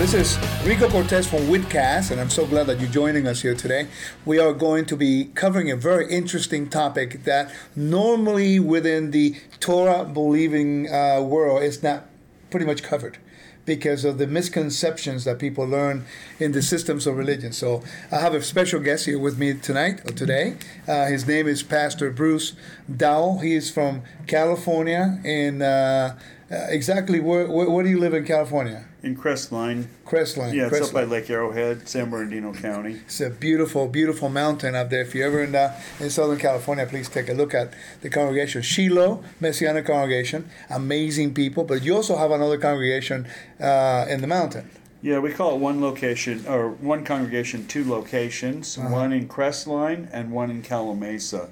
[0.00, 3.54] this is Rico Cortes from Whitcast, and I'm so glad that you're joining us here
[3.54, 3.86] today.
[4.24, 10.06] We are going to be covering a very interesting topic that normally within the Torah
[10.06, 12.06] believing uh, world is not
[12.48, 13.18] pretty much covered
[13.66, 16.06] because of the misconceptions that people learn
[16.38, 17.52] in the systems of religion.
[17.52, 20.56] So I have a special guest here with me tonight or today.
[20.88, 22.54] Uh, his name is Pastor Bruce
[22.90, 23.38] Dow.
[23.42, 25.20] He is from California.
[25.24, 26.18] In uh,
[26.50, 28.84] exactly where, where, where do you live in California?
[29.02, 29.86] In Crestline.
[30.04, 30.52] Crestline.
[30.54, 30.86] Yeah, it's Crestline.
[30.88, 33.00] up by Lake Arrowhead, San Bernardino County.
[33.06, 35.02] It's a beautiful, beautiful mountain up there.
[35.02, 38.62] If you're ever in, uh, in Southern California, please take a look at the congregation.
[38.62, 41.64] Shiloh Messianic Congregation, amazing people.
[41.64, 43.26] But you also have another congregation
[43.60, 44.68] uh, in the mountain.
[45.02, 48.90] Yeah, we call it one location, or one congregation, two locations, Uh-huh.
[48.90, 51.48] one in Crestline and one in Calimesa.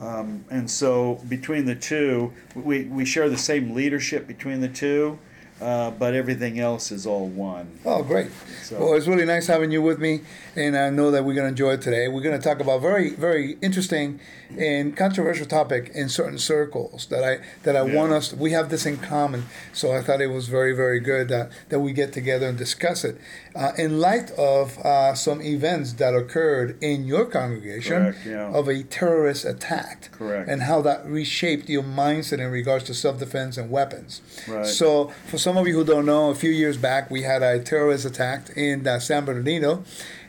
[0.00, 5.18] Um, and so between the two, we, we share the same leadership between the two,
[5.60, 7.80] uh, but everything else is all one.
[7.84, 8.28] Oh, great.
[8.62, 10.20] So- Well, it's really nice having you with me,
[10.54, 12.06] and I know that we're going to enjoy it today.
[12.06, 14.20] We're going to talk about very, very interesting
[14.56, 18.16] and controversial topic in certain circles that I that I want Yeah.
[18.18, 18.32] us.
[18.32, 21.80] We have this in common, so I thought it was very, very good that, that
[21.80, 23.16] we get together and discuss it.
[23.54, 28.48] Uh, in light of uh, some events that occurred in your congregation Correct, yeah.
[28.52, 30.48] of a terrorist attack, Correct.
[30.48, 34.20] and how that reshaped your mindset in regards to self-defense and weapons.
[34.46, 34.64] Right.
[34.66, 37.58] So, for some of you who don't know, a few years back we had a
[37.60, 39.82] terrorist attack in uh, San Bernardino,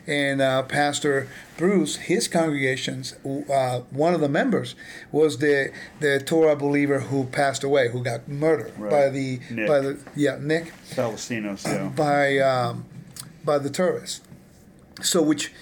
[0.06, 4.74] and uh, Pastor Bruce, his congregation's uh, one of the members
[5.12, 5.70] was the
[6.00, 8.90] the Torah believer who passed away, who got murdered Right.
[8.90, 9.66] by the Nick.
[9.68, 11.88] by the yeah Nick Thalasinos, yeah.
[11.88, 12.84] by um,
[13.44, 14.20] by the terrorists.
[15.02, 15.52] So which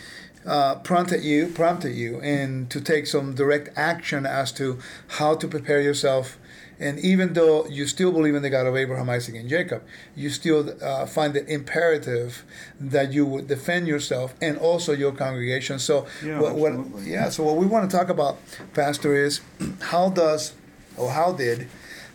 [0.46, 4.78] uh, prompted you prompted you and to take some direct action as to
[5.18, 6.38] how to prepare yourself.
[6.80, 9.82] And even though you still believe in the God of Abraham, Isaac, and Jacob,
[10.14, 12.44] you still uh, find it imperative
[12.78, 15.80] that you would defend yourself and also your congregation.
[15.80, 17.30] So, Yeah, what, what, yeah.
[17.30, 18.38] So, what we want to talk about,
[18.74, 19.40] Pastor, is
[19.80, 20.54] how does
[20.96, 21.68] or how did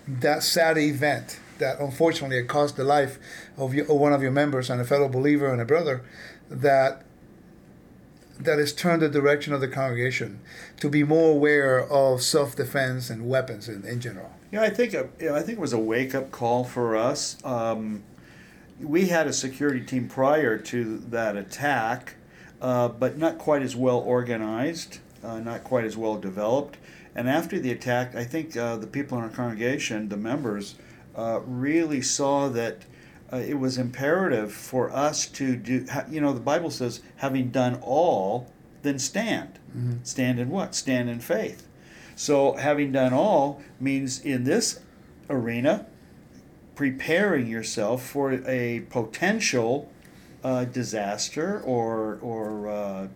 [0.07, 3.17] that sad event that unfortunately it cost the life
[3.57, 6.03] of, your, one of your members and a fellow believer and a brother
[6.49, 7.03] that
[8.39, 10.39] that has turned the direction of the congregation
[10.79, 14.31] to be more aware of self-defense and weapons in, in general.
[14.53, 17.43] Yeah, I think uh, yeah, I think it was a wake up call for us.
[17.43, 18.03] Um,
[18.79, 22.17] we had a security team prior to that attack,
[22.61, 26.77] uh, but not quite as well organized, uh, not quite as well developed.
[27.15, 30.75] And after the attack, I think uh, the people in our congregation, the members,
[31.15, 32.83] uh, really saw that
[33.31, 35.87] uh, it was imperative for us to do.
[36.11, 38.53] You know, the Bible says, "Having done all,
[38.83, 39.57] then stand."
[40.03, 40.75] Stand in what?
[40.75, 41.67] Stand in faith.
[42.23, 44.79] So, having done all means in this
[45.29, 45.85] arena,
[46.73, 49.91] preparing yourself for a potential
[50.41, 53.07] uh, disaster or or uh,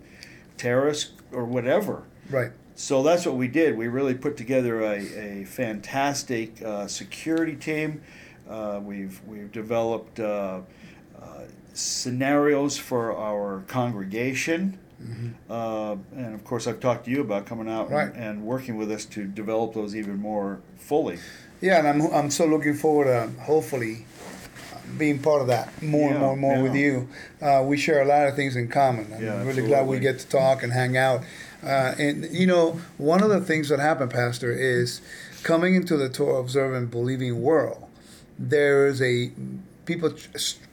[0.57, 2.03] terrorist or whatever.
[2.29, 2.51] Right.
[2.75, 3.77] So that's what we did.
[3.77, 8.01] We really put together a, a fantastic uh, security team.
[8.49, 10.59] Uh, we've we've developed uh,
[11.17, 14.77] uh, scenarios for our congregation.
[15.49, 17.95] Uh, and of course, I've talked to you about coming out Mm-hmm.
[17.95, 18.13] Right.
[18.13, 21.19] and, and working with us to develop those even more fully.
[21.61, 24.05] Yeah, and I'm, I'm so looking forward to hopefully
[24.97, 27.09] being part of that more and more and more with you.
[27.41, 29.11] Uh, we share a lot of things in common.
[29.13, 31.23] I'm Yeah, really glad we get to talk and hang out.
[31.63, 35.01] Uh, and, you know, one of the things that happened, Pastor, is
[35.43, 37.83] coming into the Torah observant, believing world,
[38.39, 39.31] there is a,
[39.85, 40.13] people,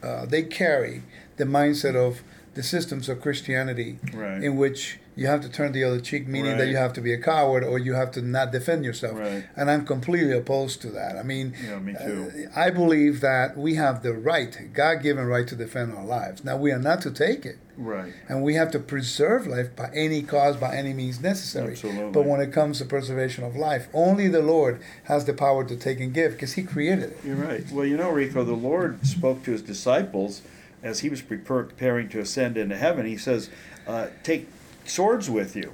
[0.03, 1.03] uh, they carry
[1.37, 2.23] the mindset of
[2.55, 4.43] the systems of Christianity Right.
[4.43, 7.13] in which you have to turn the other cheek, meaning that you have to be
[7.13, 9.17] a coward or you have to not defend yourself.
[9.17, 9.45] Right.
[9.57, 11.17] And I'm completely opposed to that.
[11.17, 12.33] I mean, Yeah, me too.
[12.57, 16.45] uh, I believe that we have the right, God given right to defend our lives.
[16.45, 17.59] Now, we are not to take it.
[17.77, 18.13] Right.
[18.29, 21.73] And we have to preserve life by any cause, by any means necessary.
[21.73, 22.11] Absolutely.
[22.11, 25.77] But when it comes to preservation of life, only the Lord has the power to
[25.77, 27.19] take and give because He created it.
[27.25, 27.65] You're right.
[27.71, 30.43] Well, you know, Rico, the Lord spoke to his disciples
[30.85, 33.07] as he was preparing to ascend into heaven.
[33.07, 33.51] He says,
[33.89, 34.49] uh, Take
[34.85, 35.73] swords with you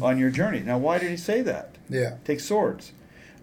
[0.00, 0.60] on your journey.
[0.60, 1.74] Now, why did he say that?
[1.90, 2.16] Yeah.
[2.24, 2.92] Take swords.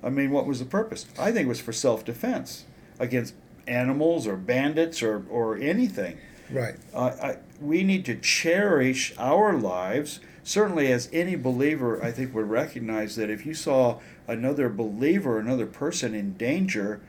[0.02, 1.06] I mean, what was the purpose?
[1.20, 2.66] I think it was for self defense
[2.98, 3.36] against
[3.68, 6.18] animals or bandits or, or anything.
[6.50, 6.76] Right.
[6.94, 10.22] Uh, I, we need to cherish our lives.
[10.44, 15.68] Certainly, as any believer, I think would recognize that if you saw another believer, another
[15.68, 17.02] person in danger,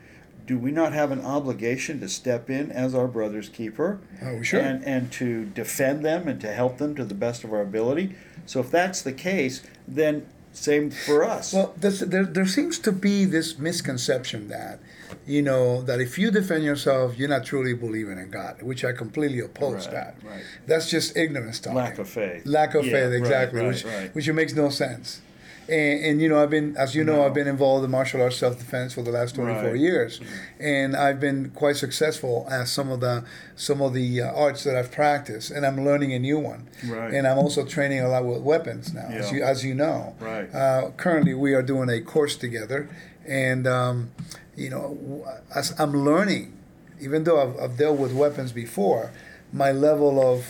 [0.45, 3.99] do we not have an obligation to step in as our brother's keeper?
[4.21, 4.41] Oh.
[4.53, 8.15] And, and to defend them and to help them to the best of our ability?
[8.45, 11.53] So, if that's the case, then same for us.
[11.53, 14.79] Well, there, there seems to be this misconception that,
[15.25, 18.91] you know, that if you defend yourself, you're not truly believing in God, which I
[18.91, 20.15] completely oppose Right, that.
[20.23, 20.43] right.
[20.67, 21.77] That's just ignorance talking.
[21.77, 22.45] Lack of faith.
[22.45, 24.13] Lack of Yeah, faith, exactly, right, which right.
[24.15, 25.21] which makes no sense.
[25.69, 27.25] And, and you know, I've been, as you know, No.
[27.25, 29.79] I've been involved in martial arts self defense for the last twenty four Right.
[29.79, 30.19] years,
[30.59, 33.23] and I've been quite successful at some of the
[33.55, 36.67] some of the uh, arts that I've practiced, and I'm learning a new one.
[36.85, 37.13] Right.
[37.13, 40.15] And I'm also training a lot with weapons now, as you as you know.
[40.19, 40.53] Right.
[40.53, 42.89] Uh, currently, we are doing a course together,
[43.25, 44.11] and um,
[44.57, 45.25] you know,
[45.55, 46.57] as I'm learning,
[46.99, 49.11] even though I've, I've dealt with weapons before,
[49.53, 50.45] my level of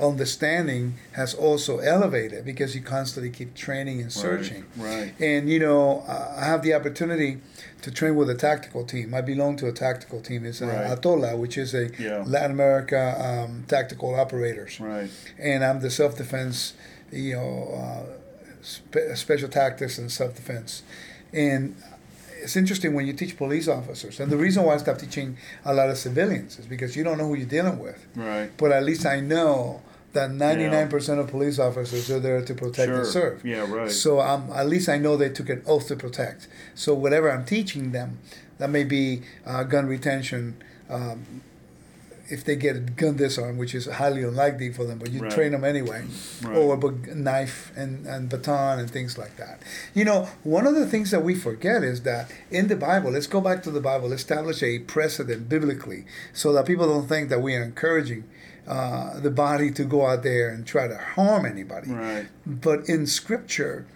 [0.00, 4.64] understanding has also elevated because you constantly keep training and searching.
[4.76, 5.12] right.
[5.18, 5.20] right.
[5.20, 7.38] And you know, I have the opportunity
[7.82, 9.14] to train with a tactical team.
[9.14, 10.44] I belong to a tactical team.
[10.44, 10.86] It's uh, Right.
[10.98, 12.22] ATOLA, which is a Yeah.
[12.26, 13.14] Latin America
[13.48, 15.10] um, tactical operators Right.
[15.38, 16.74] and I'm the self defense,
[17.12, 18.06] you know, uh,
[18.62, 20.82] spe- special tactics and self defense.
[21.32, 21.76] And
[22.46, 25.74] it's interesting when you teach police officers, and the reason why I stopped teaching a
[25.74, 27.98] lot of civilians is because you don't know who you're dealing with.
[28.14, 28.50] Right.
[28.56, 29.82] But at least I know
[30.12, 32.98] that 99% of police officers are there to protect Sure.
[32.98, 33.44] and serve.
[33.44, 33.90] Yeah, right.
[33.90, 36.48] So um, at least I know they took an oath to protect.
[36.74, 38.20] So whatever I'm teaching them,
[38.58, 40.56] that may be uh, gun retention.
[40.88, 41.42] Um,
[42.28, 45.30] if they get a gun disarm, which is highly unlikely for them, but you Right.
[45.30, 46.04] train them anyway,
[46.42, 46.56] Right.
[46.56, 49.62] or a knife and, and baton and things like that.
[49.94, 53.26] You know, one of the things that we forget is that in the Bible, let's
[53.26, 57.40] go back to the Bible, establish a precedent biblically so that people don't think that
[57.42, 58.24] we are encouraging
[58.66, 61.90] uh, the body to go out there and try to harm anybody.
[61.92, 62.26] Right.
[62.44, 63.86] But in Scripture,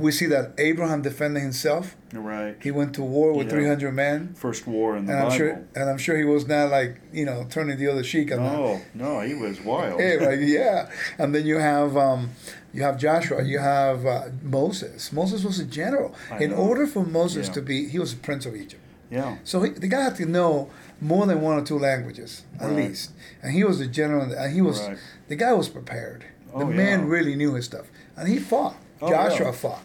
[0.00, 1.96] we see that Abraham defended himself.
[2.12, 2.56] Right.
[2.62, 3.52] He went to war with Yeah.
[3.54, 4.34] 300 men.
[4.34, 5.36] First war in the And I'm Bible.
[5.36, 8.38] sure, and I'm sure he was not like you know turning the other cheek on
[8.38, 8.52] that.
[8.52, 10.00] No, no, he was wild.
[10.00, 10.88] Like, yeah,
[11.18, 12.30] and then you have um,
[12.72, 15.12] you have Joshua, you have uh, Moses.
[15.12, 16.14] Moses was a general.
[16.30, 16.56] I In know.
[16.56, 17.54] order for Moses Yeah.
[17.54, 18.82] to be, he was a prince of Egypt.
[19.10, 19.36] Yeah.
[19.44, 20.68] So he, the guy had to know
[21.00, 22.76] more than one or two languages at Right.
[22.88, 23.10] least,
[23.42, 24.22] and he was a general.
[24.32, 24.98] And he was Right.
[25.28, 26.24] the guy was prepared.
[26.56, 27.06] The Oh, man yeah.
[27.08, 28.76] really knew his stuff, and he fought.
[29.02, 29.52] Oh, Joshua yeah.
[29.52, 29.82] fought.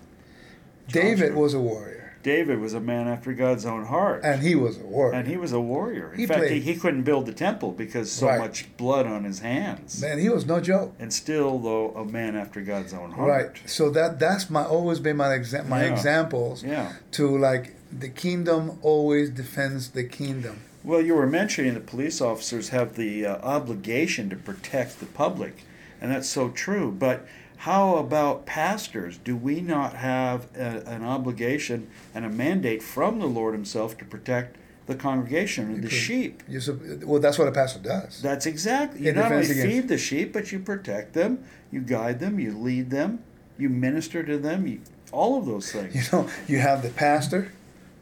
[0.89, 4.21] David was a warrior, David was a man after God's own heart.
[4.23, 5.13] and he was a warrior.
[5.17, 6.11] And he was a warrior.
[6.13, 8.39] In He fact, he, he couldn't build the temple because so Right.
[8.39, 10.01] much blood on his hands.
[10.01, 10.93] man, he was no joke.
[10.99, 13.29] And still, though, a man after God's own heart.
[13.29, 13.69] Right.
[13.69, 15.91] So that that's my always been my exa- my Yeah.
[15.93, 16.93] examples Yeah.
[17.11, 20.59] to like the kingdom always defends the kingdom.
[20.83, 25.63] Well, you were mentioning that police officers have the uh, obligation to protect the public,
[26.01, 26.91] and that's so true.
[26.91, 27.25] But
[27.61, 29.19] how about pastors?
[29.19, 34.05] Do we not have a, an obligation and a mandate from the Lord Himself to
[34.05, 36.41] protect the congregation, the could- sheep?
[36.59, 38.19] Sup- well, that's what a pastor does.
[38.19, 39.05] That's exactly.
[39.05, 42.57] You not only against- feed the sheep, but you protect them, you guide them, you
[42.57, 43.19] lead them,
[43.59, 44.81] you minister to them, you,
[45.11, 45.93] all of those things.
[45.93, 47.51] You know, you have the pastor,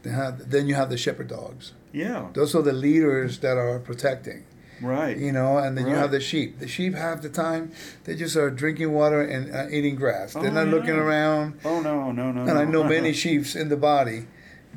[0.03, 1.73] then you have the shepherd dogs.
[1.91, 4.45] Yeah, Those are the leaders that are protecting.
[4.81, 5.17] Right.
[5.17, 6.59] You know, and then you have the sheep.
[6.59, 7.71] The sheep half the time
[8.05, 10.33] they just are drinking water and uh, eating grass.
[10.33, 11.59] They're Oh, not looking around.
[11.65, 12.41] Oh no, no, no.
[12.41, 14.27] and I know many sheep's in the body,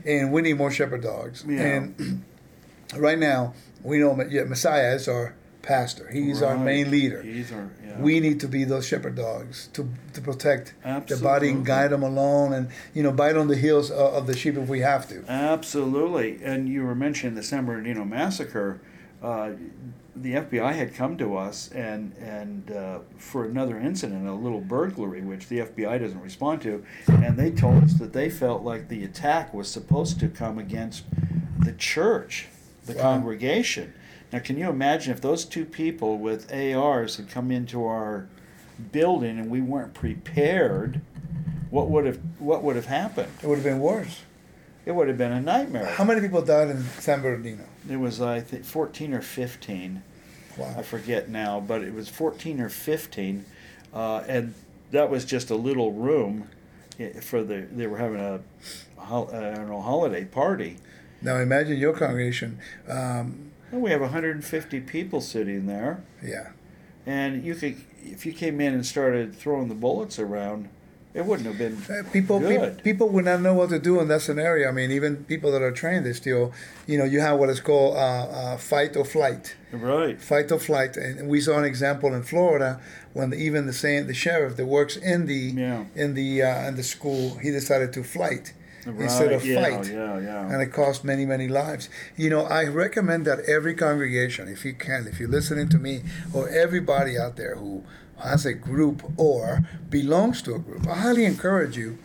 [0.05, 1.45] and we need more shepherd dogs.
[1.47, 1.61] Yeah.
[1.61, 2.25] And
[2.97, 6.11] right now, we know yeah, Messiah is our pastor.
[6.13, 7.23] He's our main leader.
[7.23, 8.01] He's our, yeah.
[8.01, 10.75] We need to be those shepherd dogs to, to protect
[11.07, 14.27] the body and guide them along, and you know, bite on the heels of, of
[14.27, 15.25] the sheep if we have to.
[15.29, 16.41] Absolutely.
[16.43, 18.81] And you were mentioning the San Bernardino massacre.
[19.23, 19.53] Uh,
[20.17, 25.23] the FBI had come to us and and uh, for another incident, a little burglary,
[25.23, 29.05] which the FBI doesn't respond to, and they told us that they felt like the
[29.05, 31.05] attack was supposed to come against
[31.61, 32.49] the church,
[32.85, 33.03] the Wow.
[33.03, 33.95] congregation.
[34.33, 38.27] Now, can you imagine if those two people with ARs had come into our
[38.91, 41.01] building and we weren't prepared?
[41.71, 43.29] What would have what would have happened?
[43.43, 44.21] It would have been worse.
[44.85, 45.87] It would have been a nightmare.
[45.87, 47.65] How many people died in San Bernardino?
[47.89, 50.03] It was I think fourteen or fifteen.
[50.57, 50.75] Wow.
[50.77, 53.45] I forget now, but it was fourteen or fifteen,
[53.95, 54.55] uh, and
[54.91, 56.49] that was just a little room
[57.21, 57.67] for the.
[57.71, 58.41] They were having a,
[59.09, 60.79] don't know, holiday party.
[61.21, 62.59] Now imagine your congregation.
[62.89, 66.51] Um, we have 150 people sitting there, yeah.
[67.07, 70.69] and you could, if you came in and started throwing the bullets around,
[71.15, 72.83] it wouldn't have been Uh, People, pe- good.
[72.83, 74.69] people would not know what to do in that scenario.
[74.69, 76.53] I mean, even people that are trained, they still,
[76.87, 79.55] you know, you have what is called uh, uh, fight or flight.
[79.73, 80.21] right.
[80.21, 82.81] Fight or flight, and we saw an example in Florida
[83.13, 85.85] when the, even the same the sheriff that works in the Yeah.
[85.95, 88.53] in the uh, in the school, he decided to flight
[88.85, 89.03] Right.
[89.03, 89.87] instead of yeah, fight.
[89.93, 90.51] Yeah, yeah.
[90.53, 94.75] and it cost many many lives you know i recommend that every congregation if you
[94.87, 95.95] can if you're listening to me
[96.37, 97.85] or everybody out there who
[98.19, 101.99] has a group or belongs to a group, I highly encourage you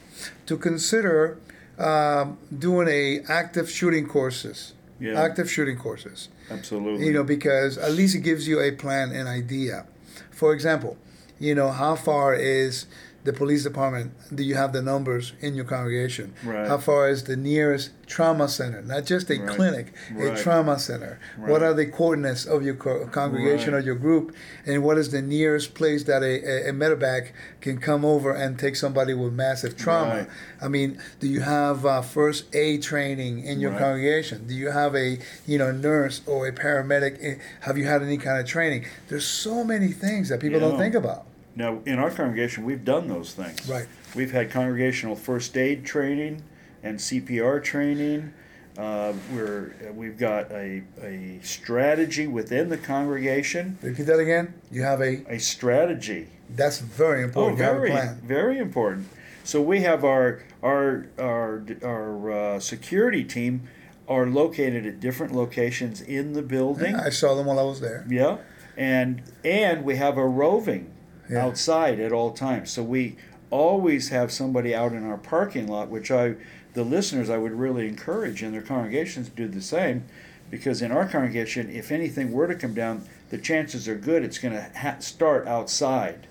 [0.46, 1.38] to consider
[1.78, 4.74] um, doing a active shooting courses.
[5.00, 5.22] Yeah.
[5.22, 6.30] Active shooting courses.
[6.50, 7.06] Absolutely.
[7.06, 9.86] You know, because at least it gives you a plan, an idea.
[10.32, 10.98] For example,
[11.40, 12.88] you know, how far is
[13.28, 14.12] the police department?
[14.36, 16.34] Do you have the numbers in your congregation?
[16.44, 16.68] Right.
[16.68, 18.82] How far is the nearest trauma center?
[18.82, 19.48] Not just a Right.
[19.56, 20.34] clinic, Right.
[20.38, 21.20] a trauma center.
[21.38, 24.34] What are the coordinates of your co- congregation or your group?
[24.66, 26.34] And what is the nearest place that a,
[26.68, 27.28] a, a medevac
[27.62, 30.16] can come over and take somebody with massive trauma?
[30.16, 30.28] Right.
[30.62, 33.82] I mean, do you have uh, first aid training in your Right.
[33.82, 34.48] congregation?
[34.48, 37.18] Do you have a you know nurse or a paramedic?
[37.22, 38.86] Eh, Have you had any kind of training?
[39.10, 41.26] There's so many things that people don't think about.
[41.58, 43.68] Now, in our congregation, we've done those things.
[43.68, 43.88] Right.
[44.16, 46.44] We've had congregational first aid training
[46.84, 48.32] and CPR training.
[48.78, 53.80] Uh, we're we've got a, a strategy within the congregation.
[53.82, 54.54] Repeat that again.
[54.72, 55.26] You have a.
[55.34, 56.28] A strategy.
[56.48, 57.58] That's very Oh, important.
[57.58, 58.22] you have a very plan.
[58.24, 59.08] very important.
[59.44, 63.68] So we have our our our our uh, security team
[64.08, 66.96] are located at different locations in the building.
[66.96, 68.06] I saw them while I was there.
[68.08, 68.38] Yeah,
[68.78, 70.92] and and we have a roving
[71.30, 71.46] Yeah.
[71.46, 72.72] outside at all times.
[72.72, 73.16] So we
[73.50, 76.36] always have somebody out in our parking lot, which I,
[76.74, 80.06] the listeners, I would really encourage in their congregations to do the same,
[80.50, 84.38] because in our congregation, if anything were to come down, the chances are good it's
[84.38, 86.28] going to ha- start outside,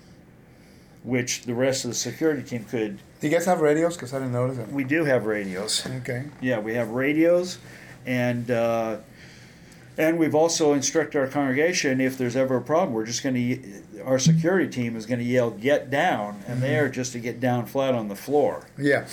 [1.03, 2.99] which the rest of the security team could.
[3.19, 3.95] Do you guys have radios?
[3.95, 4.69] Because I didn't notice it.
[4.71, 5.85] We do have radios.
[5.97, 6.25] Okay.
[6.41, 7.57] Yeah, we have radios,
[8.05, 8.97] and uh,
[9.97, 14.03] and we've also instructed our congregation if there's ever a problem, we're just going to
[14.03, 16.61] our security team is going to yell "Get down," and mm-hmm.
[16.61, 18.67] they are just to get down flat on the floor.
[18.77, 19.07] Yeah.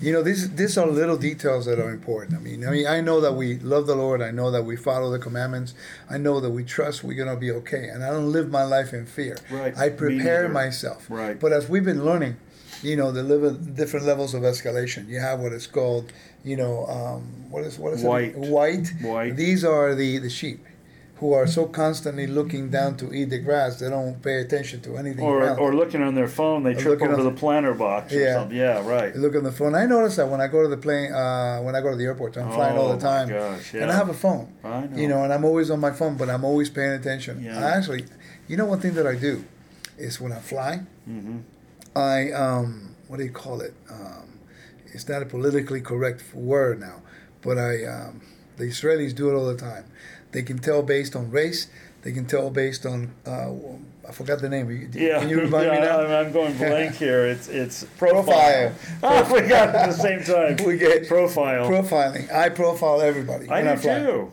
[0.00, 2.36] You know, these these are little details that are important.
[2.36, 4.20] I mean, I mean, I know that we love the Lord.
[4.20, 5.74] I know that we follow the commandments.
[6.10, 7.88] I know that we trust we're gonna be okay.
[7.88, 9.38] And I don't live my life in fear.
[9.50, 9.76] Right.
[9.78, 11.06] I prepare myself.
[11.08, 11.38] Right.
[11.38, 12.36] But as we've been learning,
[12.84, 15.08] you know, the different levels of escalation.
[15.08, 16.12] You have what is called,
[16.44, 18.34] you know, um, what is what is White.
[18.34, 18.36] it?
[18.36, 18.88] White.
[19.02, 19.36] White.
[19.36, 20.60] These are the the sheep.
[21.18, 24.96] Who are so constantly looking down to eat the grass, they don't pay attention to
[24.96, 25.58] anything Or, else.
[25.60, 28.34] or looking on their phone, they Or trip over the planter box or Yeah.
[28.34, 28.56] something.
[28.58, 29.14] Yeah, right.
[29.14, 29.76] Look on the phone.
[29.76, 32.04] I notice that when I go to the plane, uh, when I go to the
[32.04, 34.48] airport, I'm flying all Oh, the time, gosh, and I have a phone.
[34.64, 34.96] I know.
[35.00, 37.42] You know, and I'm always on my phone, but I'm always paying attention.
[37.42, 37.64] Yeah.
[37.64, 38.04] I actually,
[38.48, 39.44] you know, one thing that I do
[39.96, 41.38] is when I fly, hmm
[41.94, 43.72] I um, what do you call it?
[43.88, 44.26] Um,
[44.94, 47.02] it's not a politically correct word now,
[47.42, 48.20] but I um,
[48.56, 49.84] the Israelis do it all the time.
[50.32, 51.68] They can tell based on race.
[52.02, 53.50] They can tell based on uh,
[54.08, 54.70] I forgot the name.
[54.70, 55.20] You- Yeah.
[55.20, 56.00] Can you remind yeah, me now?
[56.20, 57.26] I'm, going blank here.
[57.26, 58.24] It's it's Profile.
[58.24, 58.72] profile.
[59.02, 60.56] Oh, we got it at the same time.
[60.66, 61.68] We get profile.
[61.68, 62.30] Profiling.
[62.32, 63.48] I profile everybody.
[63.48, 63.98] I do fly.
[64.00, 64.32] too.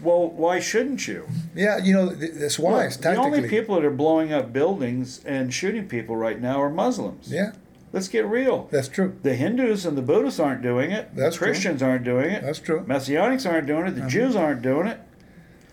[0.00, 1.26] Well, why shouldn't you?
[1.54, 5.54] Yeah, you know, that's wise, Look, the only people that are blowing up buildings and
[5.54, 7.32] shooting people right now are Muslims.
[7.32, 7.52] Yeah,
[7.94, 8.68] Let's get real.
[8.72, 9.16] that's true.
[9.22, 11.14] The Hindus and the Buddhists aren't doing it.
[11.14, 11.46] That's true.
[11.46, 12.42] Christians aren't doing it.
[12.42, 12.80] That's true.
[12.86, 13.92] Messianics aren't doing it.
[13.92, 14.10] The Uh-huh.
[14.10, 14.98] Jews aren't doing it.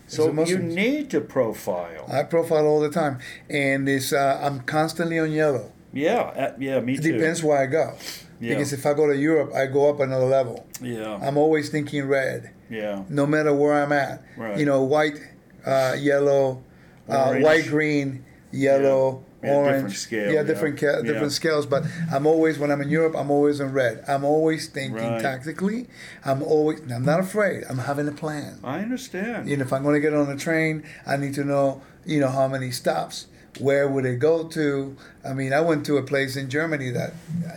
[0.07, 2.05] So you need to profile.
[2.11, 5.71] I profile all the time, and it's uh, I'm constantly on yellow.
[5.93, 7.13] yeah, uh, yeah, me It too.
[7.13, 7.95] depends where I go.
[8.41, 8.49] Yeah.
[8.55, 10.65] Because if I go to Europe, I go up another level.
[10.81, 14.21] Yeah, I'm always thinking red, yeah, no matter where I'm at.
[14.37, 14.57] Right.
[14.59, 15.17] You know, white,
[15.65, 16.61] uh, yellow,
[17.07, 19.97] uh, white, green, yellow, Yeah, different orange.
[19.97, 20.43] scale, yeah, yeah.
[20.43, 21.41] different ca- different Yeah.
[21.41, 21.65] scales.
[21.65, 24.03] But I'm always when I'm in Europe, I'm always in red.
[24.07, 25.21] I'm always thinking Right.
[25.21, 25.87] tactically.
[26.23, 26.79] I'm always.
[26.93, 27.63] I'm not afraid.
[27.69, 28.59] I'm having a plan.
[28.63, 29.49] I understand.
[29.49, 32.19] You know, if I'm going to get on a train, I need to know, you
[32.19, 33.27] know, how many stops.
[33.59, 34.95] Where would it go to?
[35.25, 37.11] I mean, I went to a place in Germany that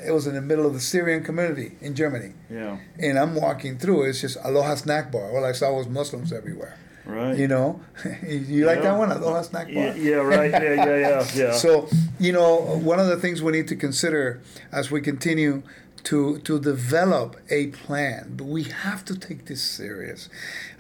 [0.05, 3.79] it was in the middle of the Syrian community in Germany, yeah, and I'm walking
[3.79, 4.03] through.
[4.09, 5.31] It's just Aloha Snack Bar.
[5.31, 6.75] All I saw was Muslims everywhere.
[7.07, 7.37] Right.
[7.37, 7.81] You know,
[8.27, 9.75] you like that one, Aloha Snack Bar.
[9.75, 10.51] yeah, yeah, right.
[10.51, 11.53] Yeah, yeah, yeah, yeah.
[11.53, 14.41] So, you know, one of the things we need to consider
[14.73, 15.63] as we continue
[16.05, 20.29] to to develop a plan, but we have to take this serious.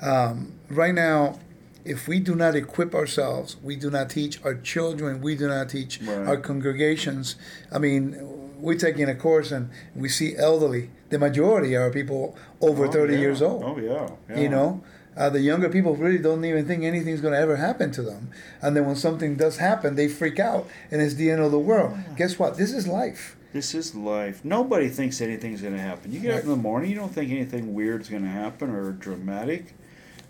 [0.02, 1.38] Um, right now,
[1.84, 5.68] if we do not equip ourselves, we do not teach our children, we do not
[5.70, 6.26] teach Right.
[6.28, 7.36] our congregations.
[7.72, 8.16] I mean,
[8.58, 10.90] we're taking a course and we see elderly.
[11.10, 13.20] The majority are people over Oh, 30 yeah.
[13.20, 14.40] years old Oh yeah, yeah.
[14.42, 14.82] you know
[15.16, 18.30] uh, the younger people really don't even think anything's going to ever happen to them
[18.62, 21.58] and then when something does happen they freak out and it's the end of the
[21.58, 24.44] world guess what this is life This is life.
[24.44, 26.10] Nobody thinks anything's going to happen.
[26.12, 28.90] You get up in the morning, you don't think anything weird's going to happen or
[28.90, 29.74] dramatic.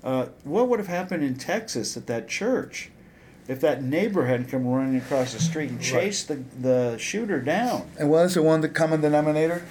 [0.04, 2.90] Uh, what would have happened in Texas at that church
[3.48, 5.86] if that neighbor hadn't come running across the street and Right.
[5.92, 7.88] chased the, the shooter down?
[7.98, 9.62] and what is the one the common denominator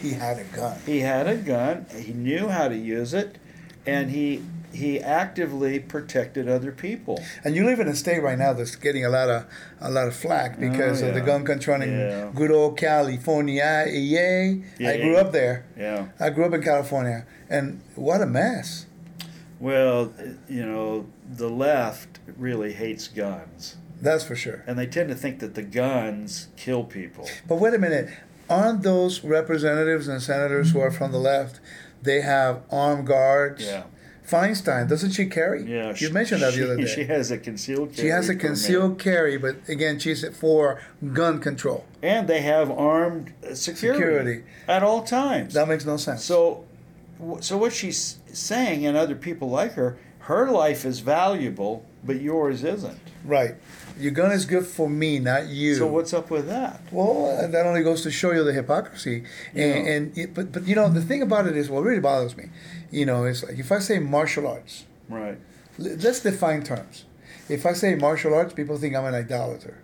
[0.00, 1.86] he had a gun He had a gun.
[1.98, 3.36] He knew how to use it,
[3.86, 7.22] and he he actively protected other people.
[7.44, 9.44] And you live in a state right now that's getting a lot of
[9.80, 12.30] a lot of flack oh, because Oh, of the gun control in Yeah.
[12.34, 13.84] good old California.
[13.88, 14.62] Yay!
[14.80, 14.96] I Yeah.
[14.96, 15.64] grew up there.
[15.78, 16.06] Yeah.
[16.18, 18.86] I grew up in California, and what a mess.
[19.60, 20.12] Well,
[20.48, 23.76] you know, the left really hates guns.
[24.00, 24.64] That's for sure.
[24.66, 27.28] And they tend to think that the guns kill people.
[27.46, 28.08] But wait a minute,
[28.50, 31.60] aren't those representatives and senators who are from the left?
[32.02, 33.64] They have armed guards.
[33.64, 33.84] Yeah.
[34.28, 35.62] Feinstein doesn't she carry?
[35.64, 35.88] Yeah.
[35.90, 36.86] You she- mentioned that the other day.
[36.94, 38.06] She has a concealed carry.
[38.06, 40.80] She has a concealed carry, but again, she's for
[41.12, 41.84] gun control.
[42.02, 44.42] And they have armed uh, security, Security.
[44.68, 45.54] at all times.
[45.54, 46.24] That makes no sense.
[46.24, 46.64] So,
[47.40, 52.62] so what she's saying, and other people like her, her life is valuable, but yours
[52.64, 52.98] isn't.
[53.24, 53.54] right,
[53.98, 55.74] your gun is good for me, not you.
[55.76, 56.80] So what's up with that?
[56.90, 59.24] Well, that only goes to show you the hypocrisy.
[59.54, 59.92] And, Yeah.
[59.92, 62.46] and it, but but you know the thing about it is what really bothers me,
[62.90, 65.38] you know, is like if I say martial arts, Right.
[65.78, 67.04] l- let's define terms.
[67.48, 69.78] If I say martial arts, people think I'm an idolater.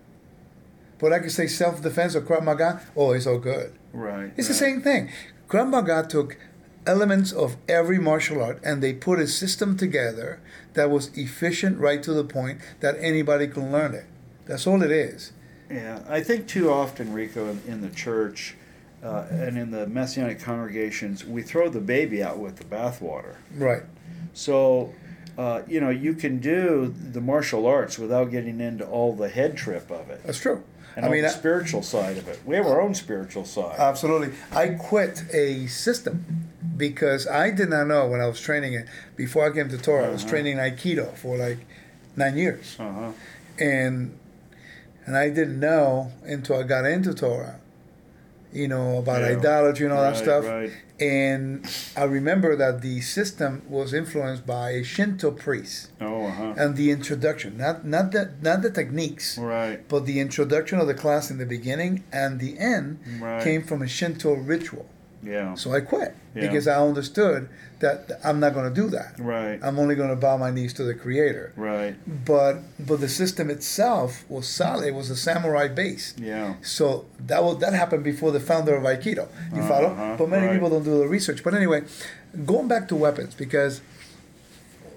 [0.99, 2.81] But I can say self defense or Krav Maga.
[2.95, 3.71] Oh, it's all good.
[3.93, 4.31] Right.
[4.37, 5.09] It's the same thing.
[5.47, 6.37] Krav Maga took
[6.85, 10.39] elements of every martial art and they put a system together
[10.73, 14.05] that was efficient right to the point that anybody can learn it.
[14.45, 15.31] That's all it is.
[15.69, 18.55] Yeah, I think too often, Rico, in, in the church
[19.03, 23.35] uh, and in the messianic congregations, we throw the baby out with the bathwater.
[23.55, 23.83] Right.
[24.33, 24.93] So,
[25.37, 29.55] uh, you know, you can do the martial arts without getting into all the head
[29.55, 30.63] trip of it That's true.
[30.95, 32.39] and I mean, the spiritual side of it.
[32.45, 33.75] We have our own spiritual side.
[33.77, 34.33] Absolutely.
[34.51, 38.85] I quit a system because I did not know when I was training it.
[39.15, 40.31] Before I came to Torah, I was Uh-huh.
[40.31, 41.59] training Aikido for like
[42.15, 42.75] nine years.
[42.79, 43.11] Uh huh.
[43.59, 43.95] And
[45.05, 47.55] and I didn't know until I got into Torah,
[48.53, 49.37] you know, about Yeah.
[49.37, 50.45] idolatry and all that stuff.
[50.45, 50.71] right.
[51.01, 56.53] And I remember that the system was influenced by a Shinto priest Oh, uh huh.
[56.61, 59.79] and the introduction, not not the not the techniques, Right.
[59.93, 63.41] but the introduction of the class in the beginning and the end Right.
[63.43, 64.85] came from a Shinto ritual.
[65.23, 65.55] Yeah.
[65.55, 66.41] So I quit Yeah.
[66.47, 67.49] because I understood
[67.79, 69.15] that I'm not going to do that.
[69.19, 69.59] Right.
[69.63, 71.53] I'm only going to bow my knees to the Creator.
[71.55, 71.95] Right.
[72.25, 74.87] But but the system itself was solid.
[74.87, 76.13] It was a samurai base.
[76.17, 76.55] Yeah.
[76.61, 79.27] So that was that happened before the founder of Aikido.
[79.55, 79.89] You follow?
[79.91, 80.53] Uh-huh, But many right.
[80.53, 81.43] people don't do the research.
[81.43, 81.83] But anyway,
[82.45, 83.81] going back to weapons because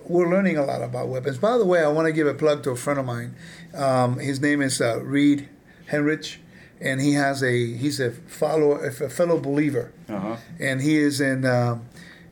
[0.06, 1.38] we're learning a lot about weapons.
[1.38, 3.34] By the way, I want to give a plug to a friend of mine.
[3.74, 5.48] Um, his name is uh, Reed
[5.90, 6.36] Henrich,
[6.82, 10.36] and he has a he's a follower, a fellow believer, Uh huh.
[10.60, 11.86] and he is in um,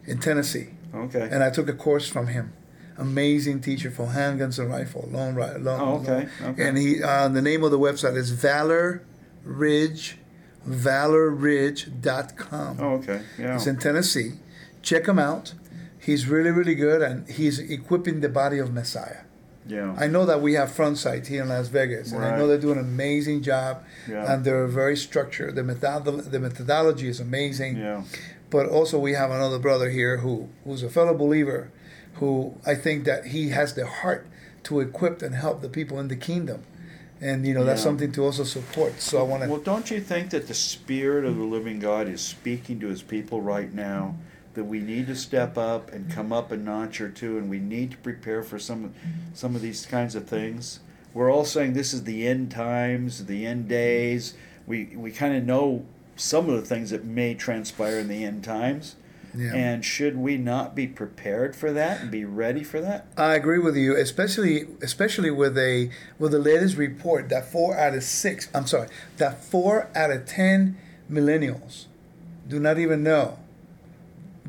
[0.07, 0.69] in Tennessee.
[0.95, 1.29] Okay.
[1.31, 2.53] And I took a course from him.
[2.99, 5.63] Amazing teacher for handguns and rifle, long rifle.
[5.63, 6.69] Long, Oh, okay, long- okay.
[6.69, 9.03] And he uh, the name of the website is Valor
[9.45, 10.19] Ridge,
[10.69, 12.77] ValorRidge.com.
[12.81, 13.23] oh, okay.
[13.39, 13.55] Yeah.
[13.57, 14.33] It's in Tennessee.
[14.83, 15.55] Check him out.
[15.99, 19.19] He's really, really good, and he's equipping the body of Messiah.
[19.67, 19.95] Yeah.
[19.99, 22.59] I know that we have Front Sights here in Las Vegas, and I know they're
[22.59, 24.33] doing an amazing job, Yeah.
[24.33, 25.55] and they're very structured.
[25.55, 28.03] The, method- the methodology is amazing yeah.
[28.49, 31.71] but also we have another brother here who who's a fellow believer
[32.15, 34.27] who I think that he has the heart
[34.65, 36.63] to equip and help the people in the kingdom
[37.21, 40.01] and you know that's something to also support so I want to Well, don't you
[40.01, 44.17] think that the Spirit of the living God is speaking to his people right now?
[44.55, 47.61] That we need to step up and come up a notch or two, and we
[47.61, 48.93] need to prepare for some,
[49.33, 50.81] some of these kinds of things.
[51.15, 54.35] We're all saying this is the end times, the end days.
[54.67, 55.87] We we kind of know
[56.17, 58.97] some of the things that may transpire in the end times.
[59.35, 59.55] yeah.
[59.55, 63.07] And should we not be prepared for that and be ready for that?
[63.17, 67.95] I agree with you especially especially with a with the latest report that 4 out
[67.95, 70.77] of 6 I'm sorry that 4 out of 10
[71.11, 71.87] millennials
[72.49, 73.39] do not even know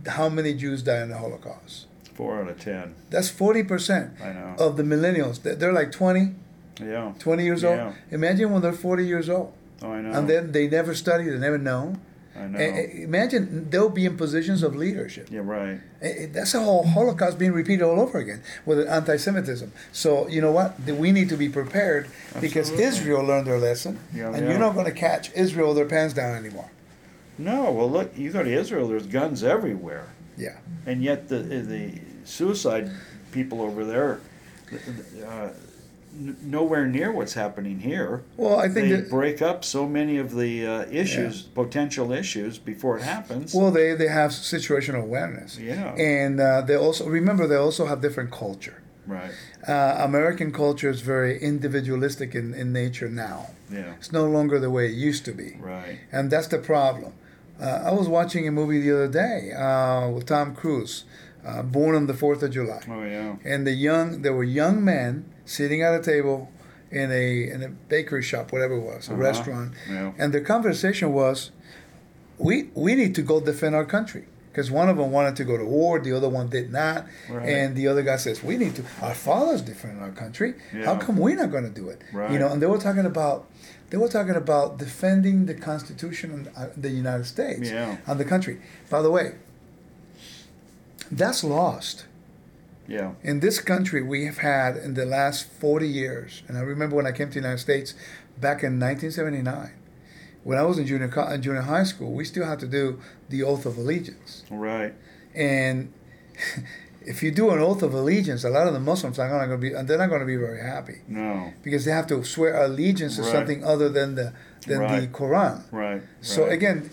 [0.07, 2.93] how many Jews died in the Holocaust Four out of ten.
[3.09, 4.55] that's 40% I know.
[4.59, 6.35] of the millennials They're- like 20
[6.79, 7.11] Yeah.
[7.19, 7.85] 20 years Yeah.
[7.85, 7.93] old.
[8.11, 9.53] Imagine when they're 40 years old.
[9.83, 10.11] Oh, I know.
[10.11, 11.95] And then they never study, they never know.
[12.35, 12.59] I know.
[12.59, 15.27] Imagine they'll be in positions of leadership.
[15.29, 15.41] yeah.
[15.43, 15.79] Right.
[16.33, 19.71] That's a whole Holocaust being repeated all over again with anti-Semitism.
[19.91, 20.79] So you know what?
[20.87, 22.07] We need to be prepared
[22.39, 24.49] because Israel learned their lesson, Yeah, and yeah.
[24.49, 26.69] you're not going to catch Israel with their pants down anymore.
[27.43, 28.87] No, well, look, you go to Israel.
[28.87, 30.57] There's guns everywhere, Yeah.
[30.85, 32.89] and yet the the suicide
[33.31, 34.19] people over there,
[35.25, 35.49] uh,
[36.13, 38.21] n- nowhere near what's happening here.
[38.37, 39.09] Well, I think They that.
[39.09, 43.53] break up so many of the uh, issues, potential issues, before it happens.
[43.53, 45.57] Well, they, they have situational awareness.
[45.57, 45.93] Yeah.
[45.95, 48.81] And uh, they also remember they also have different culture.
[49.07, 49.31] right.
[49.67, 53.39] Uh, American culture is very individualistic in, in nature now.
[53.71, 53.93] Yeah.
[53.99, 55.57] It's no longer the way it used to be.
[55.59, 55.99] Right.
[56.11, 57.13] And that's the problem.
[57.61, 61.05] Uh, I was watching a movie the other day uh, with Tom Cruise,
[61.45, 62.81] uh, born on the Fourth of July.
[62.89, 63.35] Oh yeah.
[63.45, 66.49] And the young, there were young men sitting at a table
[66.89, 69.21] in a in a bakery shop, whatever it was, a Uh-huh.
[69.21, 70.11] restaurant, Yeah.
[70.17, 71.51] and their conversation was,
[72.37, 75.55] "We we need to go defend our country." Because one of them wanted to go
[75.55, 77.47] to war, the other one did not, Right.
[77.47, 78.83] and the other guy says, "We need to.
[79.01, 80.55] Our fathers defend our country.
[80.83, 82.31] How come we're not going to do it?" Right.
[82.31, 83.47] You know, and they were talking about
[83.91, 87.97] they were talking about defending the Constitution of uh, the United States Yeah.
[88.07, 88.59] and the country.
[88.89, 89.35] By the way,
[91.11, 92.05] that's lost
[92.87, 93.11] Yeah.
[93.21, 97.05] in this country we have had in the last 40 years and i remember when
[97.05, 97.93] i came to the united states
[98.39, 99.71] back in 1979
[100.43, 102.99] when i was in junior, co- junior high school we still had to do
[103.29, 104.93] the oath of allegiance Right.
[105.35, 105.91] and
[107.03, 109.49] if you do an oath of allegiance a lot of the muslims are not going
[109.49, 111.51] to be and they're not going to be very happy No.
[111.63, 113.31] because they have to swear allegiance to Right.
[113.31, 114.33] something other than the
[114.67, 115.11] than the Right.
[115.11, 116.01] quran Right.
[116.21, 116.51] so right.
[116.53, 116.89] again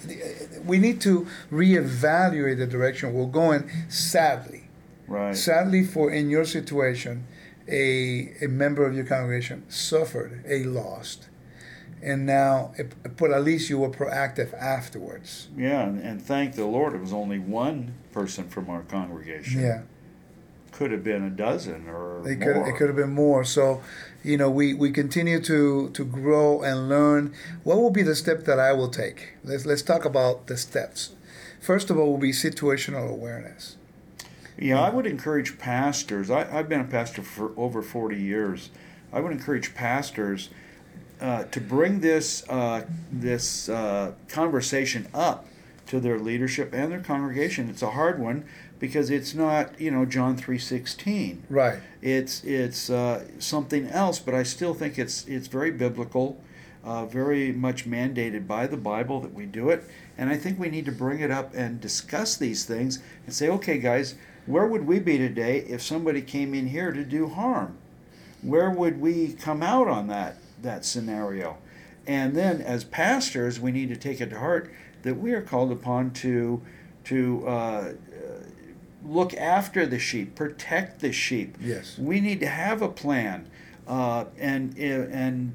[0.64, 4.64] we need to reevaluate the direction we're going sadly
[5.06, 5.34] Right.
[5.34, 7.24] Sadly, for in your situation,
[7.66, 11.16] a, a member of your congregation suffered a loss,
[12.02, 15.48] and now, it, but at least you were proactive afterwards.
[15.56, 19.62] Yeah, and, and thank the Lord, it was only one person from our congregation.
[19.62, 19.80] Yeah,
[20.78, 22.68] Could have been a dozen or it could more.
[22.68, 23.42] it could have been more.
[23.42, 23.82] So,
[24.22, 27.34] you know, we, we continue to to grow and learn.
[27.64, 29.32] What will be the step that I will take?
[29.42, 31.10] Let's let's talk about the steps.
[31.60, 33.76] First of all, will be situational awareness.
[34.56, 36.30] Yeah, I would encourage pastors.
[36.30, 38.70] I, I've been a pastor for over 40 years.
[39.12, 40.48] I would encourage pastors
[41.20, 45.48] uh, to bring this uh, this uh, conversation up
[45.88, 47.68] to their leadership and their congregation.
[47.68, 48.44] It's a hard one
[48.78, 51.38] because it's not you know John 3:16.
[51.48, 51.80] Right.
[52.02, 56.40] It's it's uh, something else, but I still think it's it's very biblical,
[56.84, 59.84] uh, very much mandated by the Bible that we do it.
[60.16, 63.48] And I think we need to bring it up and discuss these things and say,
[63.48, 67.76] okay, guys, where would we be today if somebody came in here to do harm?
[68.42, 71.58] Where would we come out on that that scenario?
[72.06, 75.70] And then, as pastors, we need to take it to heart that we are called
[75.70, 76.62] upon to
[77.04, 77.92] to uh,
[79.04, 81.56] look after the sheep, protect the sheep.
[81.60, 81.98] Yes.
[81.98, 83.48] We need to have a plan,
[83.86, 85.54] uh, and and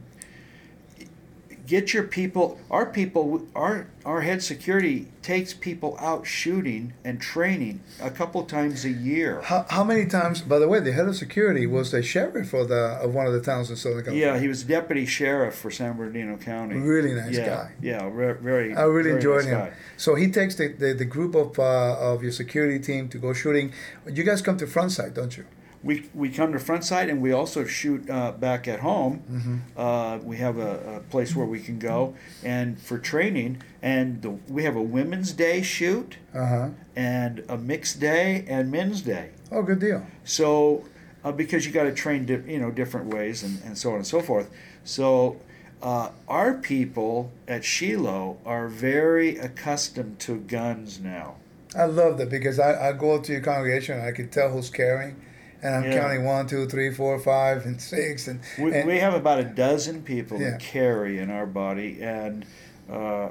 [1.73, 2.59] get your people.
[2.69, 8.85] Our people, our our head security takes people out shooting and training a couple times
[8.85, 9.41] a year.
[9.41, 10.41] How, how many times?
[10.41, 13.33] By the way, the head of security was the sheriff of the of one of
[13.33, 14.25] the towns in Southern California.
[14.25, 16.75] Yeah, he was deputy sheriff for San Bernardino County.
[16.75, 17.71] Really nice yeah, guy.
[17.81, 18.75] Yeah, re- very.
[18.75, 19.59] I really very enjoyed nice him.
[19.59, 19.73] guy.
[19.97, 23.33] So he takes the, the, the group of uh, of your security team to go
[23.33, 23.73] shooting.
[24.05, 25.45] You guys come to Front Sight, don't you?
[25.83, 29.21] We, we come to Front Sight and we also shoot uh, back at home.
[29.29, 29.57] Mm-hmm.
[29.77, 33.61] Uh, we have a, a place where we can go and for training.
[33.81, 36.69] And the, we have a women's day shoot Uh huh.
[36.95, 39.31] and a mixed day and men's day.
[39.51, 40.05] Oh, good deal.
[40.23, 40.85] So
[41.25, 43.95] uh, because you got to train di- you know different ways and, and so on
[43.97, 44.49] and so forth.
[44.85, 45.37] So
[45.81, 51.35] uh, our people at Shiloh are very accustomed to guns now.
[51.75, 54.49] I love that because I, I go up to your congregation and I can tell
[54.51, 55.15] who's carrying,
[55.63, 55.97] and I'm Yeah.
[55.99, 59.43] counting one, two, three, four, five, and six, and, We, and we have about a
[59.45, 60.51] dozen people Yeah.
[60.51, 62.45] that carry in our body, and
[62.91, 63.29] uh,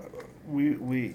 [0.49, 1.15] we we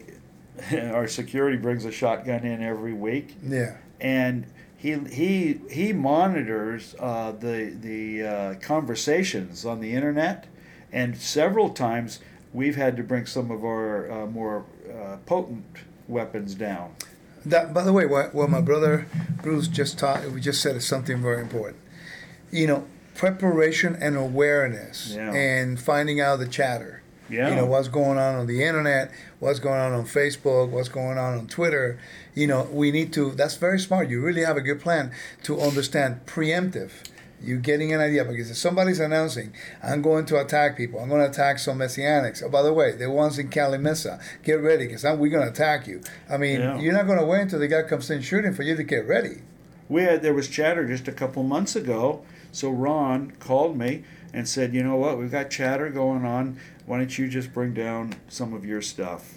[0.71, 4.45] our security brings a shotgun in every week, yeah, and
[4.77, 10.45] he he he monitors uh, the the uh, conversations on the internet,
[10.93, 12.19] and several times
[12.53, 15.65] we've had to bring some of our uh, more uh, potent
[16.07, 16.91] weapons down.
[17.45, 19.07] That, by the way, what, what my brother
[19.41, 21.77] Bruce just taught, we just said is something very important.
[22.51, 25.33] You know, preparation and awareness, Yeah.
[25.33, 27.01] and finding out the chatter.
[27.29, 27.49] Yeah.
[27.49, 31.17] You know what's going on on the internet, what's going on on Facebook, what's going
[31.17, 31.99] on on Twitter.
[32.35, 33.31] You know, we need to.
[33.31, 34.09] That's very smart.
[34.09, 35.11] You really have a good plan
[35.43, 36.91] to understand preemptive.
[37.41, 40.99] You getting an idea because if somebody's announcing, I'm going to attack people.
[40.99, 42.41] I'm going to attack some messianics.
[42.43, 45.85] Oh, by the way, the ones in Calimesa, get ready because we're going to attack
[45.85, 46.01] you.
[46.29, 46.79] I mean, Yeah.
[46.79, 49.07] you're not going to wait until the guy comes in shooting for you to get
[49.07, 49.41] ready.
[49.87, 52.23] We had there was chatter just a couple months ago.
[52.51, 55.17] So Ron called me and said, "You know what?
[55.19, 56.57] We've got chatter going on.
[56.85, 59.35] Why don't you just bring down some of your stuff?"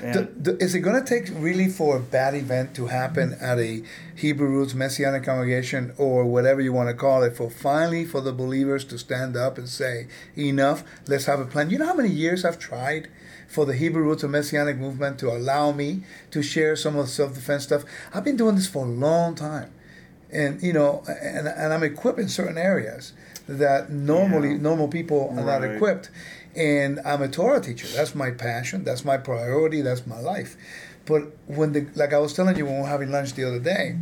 [0.00, 3.58] The- the- is it going to take really for a bad event to happen at
[3.58, 3.82] a
[4.14, 8.32] Hebrew roots Messianic congregation or whatever you want to call it for finally for the
[8.32, 11.70] believers to stand up and say, enough, let's have a plan?
[11.70, 13.08] You know how many years I've tried
[13.48, 17.34] for the Hebrew roots Messianic movement to allow me to share some of the self
[17.34, 17.84] defense stuff?
[18.14, 19.70] I've been doing this for a long time.
[20.30, 23.12] And, you know, and, and I'm equipped in certain areas
[23.46, 24.56] that normally Yeah.
[24.62, 26.10] normal people are not equipped.
[26.56, 27.86] And I'm a Torah teacher.
[27.88, 28.84] That's my passion.
[28.84, 29.80] That's my priority.
[29.82, 30.56] That's my life.
[31.04, 33.58] But when the like I was telling you when we were having lunch the other
[33.58, 33.96] day,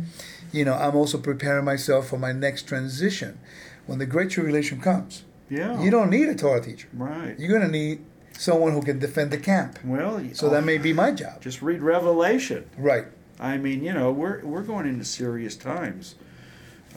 [0.51, 3.39] you know, I'm also preparing myself for my next transition.
[3.87, 5.81] When the Great Tribulation comes, Yeah.
[5.81, 6.87] you don't need a Torah teacher.
[6.93, 7.35] Right.
[7.39, 7.99] You're gonna need
[8.37, 9.79] someone who can defend the camp.
[9.83, 11.41] Well, So that oh, may be my job.
[11.41, 12.65] just read Revelation.
[12.77, 13.05] Right.
[13.39, 16.15] I mean, you know, we're we're going into serious times,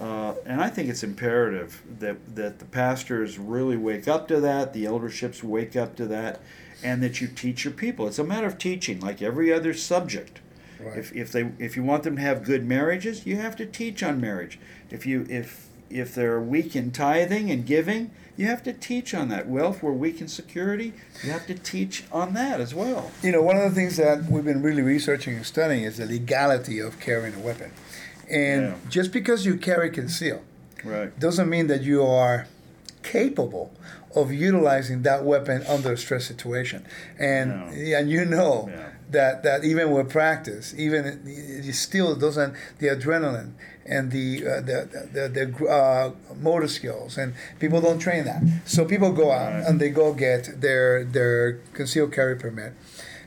[0.01, 4.73] uh, and I think it's imperative that that the pastors really wake up to that,
[4.73, 6.41] the elderships wake up to that,
[6.83, 8.07] and that you teach your people.
[8.09, 10.41] It's a matter of teaching, like every other subject.
[10.81, 10.99] Right.
[10.99, 14.03] If, if they if you want them to have good marriages, you have to teach
[14.03, 14.59] on marriage.
[14.91, 19.29] If you if if they're weak in tithing and giving, you have to teach on
[19.29, 19.47] that.
[19.47, 23.13] Well, if we're weak in security, you have to teach on that as well.
[23.23, 26.07] You know, one of the things that we've been really researching and studying is the
[26.07, 27.71] legality of carrying a weapon.
[28.31, 28.75] And Yeah.
[28.89, 30.41] just because you carry conceal
[30.85, 31.19] Right.
[31.19, 32.47] doesn't mean that you are
[33.03, 33.73] capable
[34.15, 36.85] of utilizing that weapon under a stress situation.
[37.19, 37.71] And No.
[37.75, 38.77] yeah, and you know Yeah.
[39.11, 41.21] that that even with practice, even
[41.67, 43.51] you still doesn't the adrenaline
[43.87, 44.79] and the uh, the
[45.13, 46.11] the, the uh,
[46.41, 48.43] motor skills and people don't train that.
[48.65, 49.65] So people go out Right.
[49.67, 52.73] and they go get their their concealed carry permit,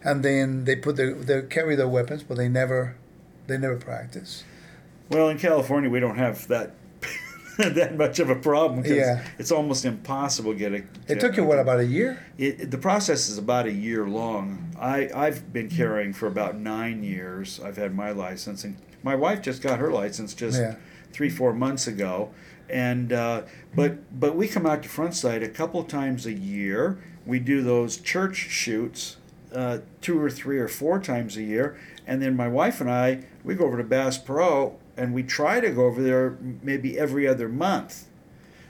[0.04, 2.96] and then they put their they carry their weapons, but they never
[3.48, 4.44] they never practice.
[5.10, 6.74] Well, in California, we don't have that
[7.58, 9.26] that much of a problem because Yeah.
[9.40, 10.84] it's almost impossible to get a.
[11.08, 12.24] It took you what about a year?
[12.38, 14.72] It, it- the process is about a year long.
[14.80, 17.60] I I've been carrying for about nine years.
[17.64, 20.76] I've had my license, and my wife just got her license just Yeah.
[21.14, 22.30] three four months ago.
[22.70, 23.44] And uh,
[23.76, 27.00] but but we come out to Front Sight a couple times a year.
[27.26, 29.18] We do those church shoots
[29.54, 33.24] uh, two or three or four times a year, and then my wife and I
[33.44, 37.28] we go over to Bass Pro and we try to go over there maybe every
[37.28, 38.06] other month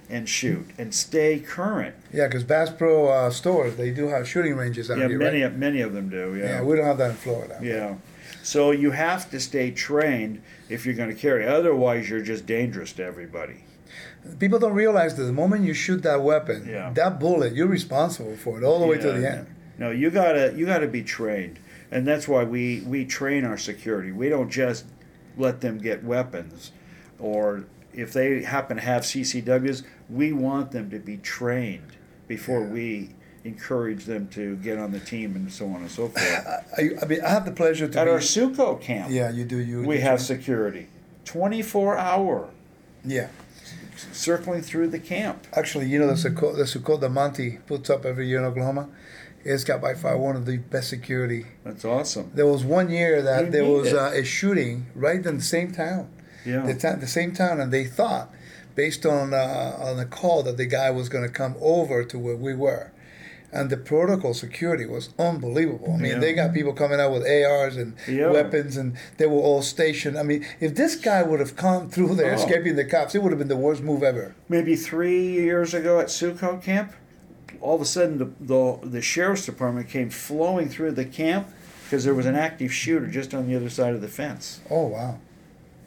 [0.10, 1.96] and shoot and stay current.
[2.13, 5.42] Yeah, because Bass Pro uh, stores they do have shooting ranges out Yeah, here, many
[5.42, 5.52] right?
[5.52, 6.36] of many of them do.
[6.36, 7.60] Yeah, yeah, we don't have that in Florida.
[7.62, 7.96] Yeah.
[8.44, 11.46] So you have to stay trained if you're going to carry.
[11.46, 13.63] Otherwise, you're just dangerous to everybody.
[14.40, 16.92] People don't realize that the moment you shoot that weapon, Yeah.
[16.94, 19.48] that bullet, you're responsible for it all the way to the end.
[19.78, 21.60] No, you gotta you gotta be trained,
[21.92, 24.12] and that's why we we train our security.
[24.12, 24.86] We don't just
[25.38, 26.71] let them get weapons,
[27.19, 31.93] or if they happen to have CCWs, we want them to be trained
[32.28, 32.67] before Yeah.
[32.71, 33.10] we
[33.43, 36.47] encourage them to get on the team and so on and so forth.
[36.78, 38.12] I, I mean, I have the pleasure to At be.
[38.12, 39.58] our Sukkot camp, yeah, you do.
[39.58, 39.84] You.
[39.84, 40.26] we you have do.
[40.26, 40.88] security,
[41.23, 42.50] twenty four hour
[43.06, 43.30] Yeah,
[44.12, 45.47] circling through the camp.
[45.54, 48.89] actually, you know the Sukkot, the Sukkot that Monty puts up every year in Oklahoma.
[49.50, 51.46] It's got by far one of the best security.
[51.64, 52.32] That's awesome.
[52.34, 55.72] There was one year that You there was uh, a shooting right in the same
[55.72, 56.10] town.
[56.46, 56.66] Yeah.
[56.66, 58.34] the, ta- the same town, and they thought,
[58.76, 62.20] based on uh, on a call, that the guy was going to come over to
[62.20, 62.92] where we were,
[63.52, 65.94] and the protocol security was unbelievable.
[65.94, 66.20] I mean, Yeah.
[66.20, 68.32] they got people coming out with ARs and Yeah.
[68.32, 70.18] weapons, and they were all stationed.
[70.18, 72.36] I mean, if this guy would have come through there, Oh.
[72.36, 74.36] escaping the cops, it would have been the worst move ever.
[74.50, 76.94] maybe three years ago at Sukkot camp,
[77.62, 81.48] all of a sudden the, the, the sheriff's department came flowing through the camp
[81.84, 84.62] because there was an active shooter just on the other side of the fence.
[84.70, 85.20] Oh wow.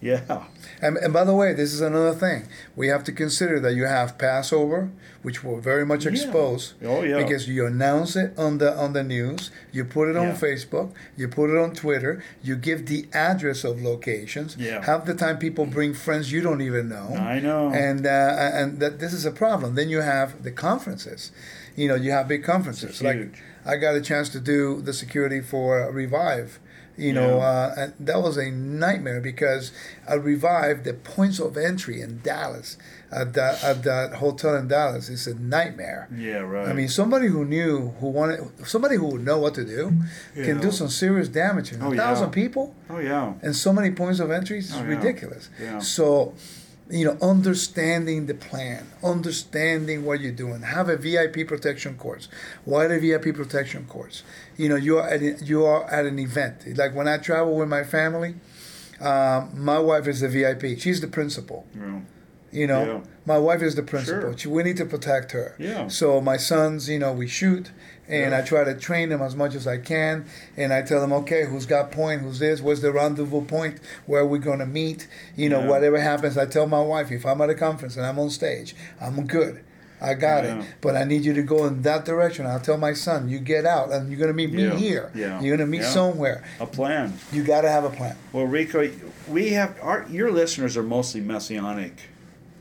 [0.00, 0.44] Yeah.
[0.80, 2.48] And, and by the way, this is another thing.
[2.74, 4.90] We have to consider that you have Passover,
[5.22, 6.88] which will very much Yeah.
[6.88, 7.18] Oh, yeah.
[7.18, 10.36] Because you announce it on the on the news, you put it on Yeah.
[10.36, 14.56] Facebook, you put it on Twitter, you give the address of locations.
[14.56, 14.82] Yeah.
[14.82, 17.14] Half the time, people bring friends you don't even know.
[17.14, 17.70] I know.
[17.70, 19.74] And uh, and that this is a problem.
[19.74, 21.30] Then you have the conferences.
[21.80, 23.02] You know, you have big conferences.
[23.02, 23.32] Like.
[23.72, 26.58] I got a chance to do the security for Revive.
[26.96, 27.44] You know, Yeah.
[27.52, 29.64] uh, and that was a nightmare because
[30.12, 32.76] at Revive, the points of entry in Dallas,
[33.20, 36.08] at that, at that hotel in Dallas, is a nightmare.
[36.14, 36.68] Yeah, right.
[36.68, 38.40] I mean, somebody who knew, who wanted,
[38.74, 39.84] somebody who would know what to do,
[40.34, 40.66] can Yeah.
[40.66, 41.68] do some serious damage.
[41.72, 42.02] And Oh, a yeah.
[42.02, 43.32] thousand people oh, yeah.
[43.42, 44.94] and so many points of entry is Oh, yeah.
[44.96, 45.48] ridiculous.
[45.62, 45.78] Yeah.
[45.78, 46.34] So,
[46.90, 52.28] you know, understanding the plan, understanding what you're doing, have a VIP protection course.
[52.64, 54.22] Why the VIP protection course?
[54.56, 56.76] You know, you are at a, you are at an event.
[56.76, 58.34] Like when I travel with my family,
[59.00, 60.78] um, my wife is the VIP.
[60.78, 61.66] She's the principal.
[61.76, 62.00] Yeah.
[62.52, 63.00] You know, Yeah.
[63.24, 64.20] my wife is the principal.
[64.32, 64.38] Sure.
[64.38, 65.54] She- We need to protect her.
[65.58, 65.86] Yeah.
[65.88, 67.70] So my sons, you know, we shoot,
[68.10, 68.34] and.
[68.34, 70.24] I try to train them as much as I can,
[70.56, 74.22] and I tell them, okay, who's got point, who's this, where's the rendezvous point, where
[74.22, 75.06] are we gonna meet?
[75.36, 75.68] You know, Yeah.
[75.68, 78.74] whatever happens, I tell my wife, if I'm at a conference and I'm on stage,
[79.00, 79.60] I'm good.
[80.02, 80.60] I got Yeah.
[80.60, 82.46] it, but I need you to go in that direction.
[82.46, 84.74] I'll tell my son, you get out, and you're gonna meet me Yeah.
[84.76, 85.10] here.
[85.14, 85.40] Yeah.
[85.42, 86.42] You're gonna meet somewhere.
[86.58, 87.12] A plan.
[87.32, 88.16] You got to have a plan.
[88.32, 88.88] Well, Rico,
[89.28, 91.92] we have our your listeners are mostly messianic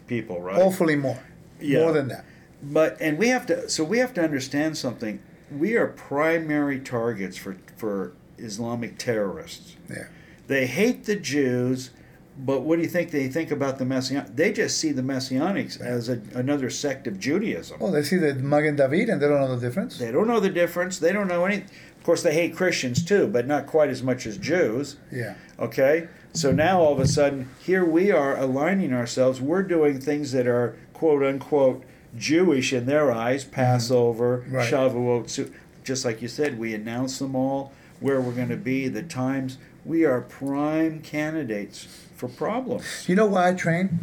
[0.08, 0.56] people, right?
[0.56, 1.20] Hopefully more,
[1.62, 1.80] Yeah.
[1.80, 2.26] more than that.
[2.62, 5.20] but and we have to so we have to understand something.
[5.52, 9.76] We are primary targets for for Islamic terrorists.
[9.90, 10.08] Yeah.
[10.48, 11.92] They hate the Jews,
[12.38, 14.36] but what do you think they think about the Messianic?
[14.36, 17.78] They just see the Messianics as a, another sect of Judaism.
[17.82, 19.98] Oh, they see the Magen David and they don't know the difference.
[19.98, 21.00] They don't know the difference.
[21.00, 21.58] They don't know any.
[21.58, 24.98] Of course, they hate Christians too, but not quite as much as Jews.
[25.12, 25.36] Yeah.
[25.60, 26.08] Okay?
[26.34, 29.42] So now all of a sudden, here we are aligning ourselves.
[29.42, 31.84] We're doing things that are quote unquote
[32.18, 34.56] Jewish in their eyes Passover, Mm-hmm.
[34.56, 34.72] Right.
[34.72, 35.52] Shavuot.
[35.84, 39.58] Just like you said, we announce them all, where we're going to be, the times.
[39.86, 43.08] We are prime candidates for problems.
[43.08, 43.98] You know why I train?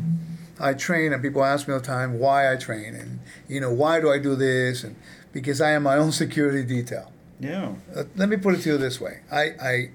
[0.58, 3.70] I train, and people ask me all the time why I train, and you know
[3.72, 4.96] why do I do this, and
[5.32, 7.12] because I am my own security detail.
[7.38, 7.74] Yeah.
[7.94, 9.90] Uh, let me put it to you this way: I, I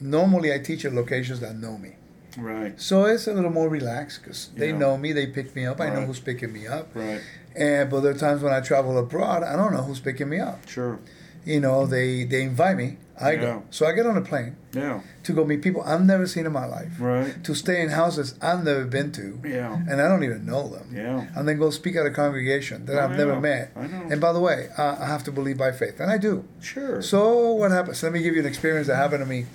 [0.00, 1.95] normally I teach at locations that know me,
[2.36, 2.78] Right.
[2.80, 4.78] so it's a little more relaxed because they Yeah.
[4.78, 7.20] know me, they pick me up, I know who's picking me up, Right.
[7.54, 10.38] and but there are times when I travel abroad, I don't know who's picking me
[10.40, 10.68] up.
[10.68, 10.98] Sure.
[11.44, 13.40] You know, they they invite me, I Yeah.
[13.40, 15.00] go, so I get on a plane Yeah.
[15.22, 17.32] to go meet people I've never seen in my life, Right.
[17.44, 19.78] to stay in houses I've never been to, Yeah.
[19.88, 20.88] and I don't even know them.
[20.92, 21.26] Yeah.
[21.36, 23.70] and then go speak at a congregation that Oh, I've never met.
[23.76, 24.02] I know.
[24.10, 26.44] And by the way, uh, I have to believe by faith, and I do.
[26.60, 27.00] Sure.
[27.00, 28.02] So what happens?
[28.02, 29.46] Let me give you an experience that happened to me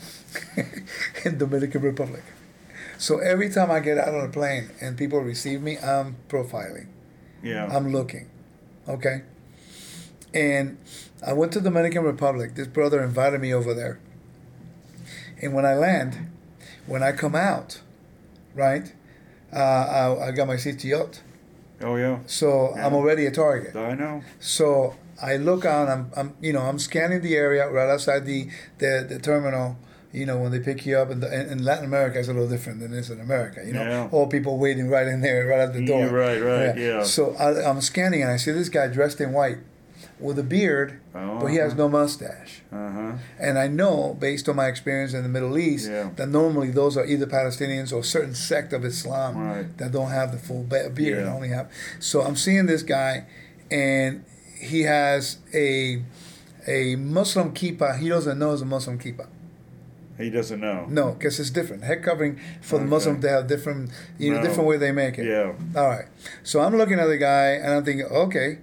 [1.25, 2.23] in Dominican Republic.
[3.01, 6.85] So every time I get out on a plane and people receive me, I'm profiling.
[7.41, 7.65] yeah.
[7.65, 8.29] I'm looking.
[8.87, 9.23] Okay.
[10.35, 10.77] And
[11.25, 12.53] I went to Dominican Republic.
[12.53, 13.99] This brother invited me over there.
[15.41, 16.29] And when I land,
[16.85, 17.81] when I come out,
[18.53, 18.93] right,
[19.51, 21.17] uh, I, I got my CTO.
[21.81, 22.19] oh yeah.
[22.27, 23.75] So I'm already a target.
[23.75, 24.21] I know.
[24.39, 25.89] So I look out.
[25.89, 29.77] I'm, I'm, you know, I'm scanning the area right outside the the, the terminal.
[30.13, 32.33] You know, when they pick you up, in, the, in, in Latin America, it's a
[32.33, 33.61] little different than it is in America.
[33.65, 34.09] You know, Yeah.
[34.11, 36.01] all people waiting right in there, right at the door.
[36.01, 37.03] Yeah, right, right, yeah.
[37.03, 39.59] So I, I'm scanning, and I see this guy dressed in white,
[40.19, 42.61] with a beard, but he has no mustache.
[42.71, 43.11] Uh huh.
[43.39, 46.09] And I know, based on my experience in the Middle East, Yeah.
[46.15, 49.77] that normally those are either Palestinians or certain sect of Islam Right.
[49.79, 51.25] that don't have the full be- beard.
[51.25, 51.33] Yeah.
[51.33, 51.71] Only have.
[51.99, 53.25] So I'm seeing this guy,
[53.71, 54.23] and
[54.59, 56.03] he has a
[56.67, 57.97] a Muslim kippah.
[57.97, 59.27] He doesn't know it's a Muslim kippah.
[60.21, 60.85] He doesn't know.
[60.89, 61.83] No, because it's different.
[61.83, 64.47] Head covering for the Muslim, they have different, you know, No.
[64.47, 65.25] different way they make it.
[65.25, 65.53] Yeah.
[65.79, 66.05] All right.
[66.43, 68.59] So I'm looking at the guy, and I'm thinking, okay,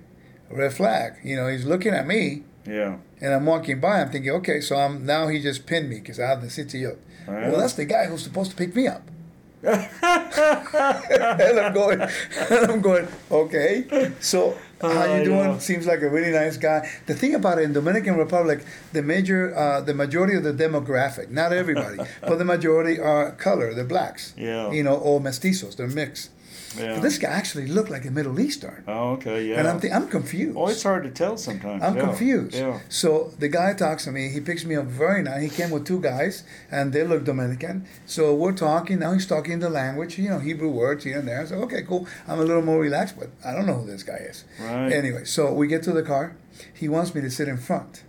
[0.51, 1.15] red flag.
[1.25, 2.97] You know, he's looking at me, Yeah.
[3.21, 4.01] and I'm walking by.
[4.01, 6.97] I'm thinking, okay, so I'm now he just pinned me because I have the CTO.
[7.29, 7.51] Oh, yeah.
[7.51, 9.03] Well, that's the guy who's supposed to pick me up.
[9.63, 12.01] and I'm going,
[12.51, 14.13] and I'm going, okay.
[14.21, 15.61] So how you doing?
[15.61, 16.89] Seems like a really nice guy.
[17.07, 21.31] The thing about it in Dominican Republic, the major, uh, the majority of the demographic,
[21.31, 23.75] not everybody, but the majority are color.
[23.75, 24.35] They're blacks.
[24.37, 24.71] Yeah.
[24.71, 25.77] You know, or mestizos.
[25.77, 26.31] They're mixed.
[26.77, 26.95] Yeah.
[26.95, 28.85] But this guy actually looked like a Middle Eastern.
[28.87, 29.47] oh, okay.
[29.47, 29.59] Yeah.
[29.59, 30.57] And I'm, th- I'm confused.
[30.57, 31.83] oh, it's hard to tell sometimes.
[31.83, 32.03] I'm yeah.
[32.03, 32.55] confused.
[32.55, 32.81] Yeah.
[32.89, 34.29] So the guy talks to me.
[34.29, 35.43] He picks me up very nice.
[35.43, 37.87] He came with two guys, and they look Dominican.
[38.07, 38.99] So we're talking.
[38.99, 41.47] Now he's talking the language, you know, Hebrew words here and there.
[41.47, 42.07] So okay, cool.
[42.27, 44.45] I'm a little more relaxed, but I don't know who this guy is.
[44.61, 44.93] Right.
[44.93, 46.37] Anyway, so we get to the car.
[46.75, 48.03] He wants me to sit in front.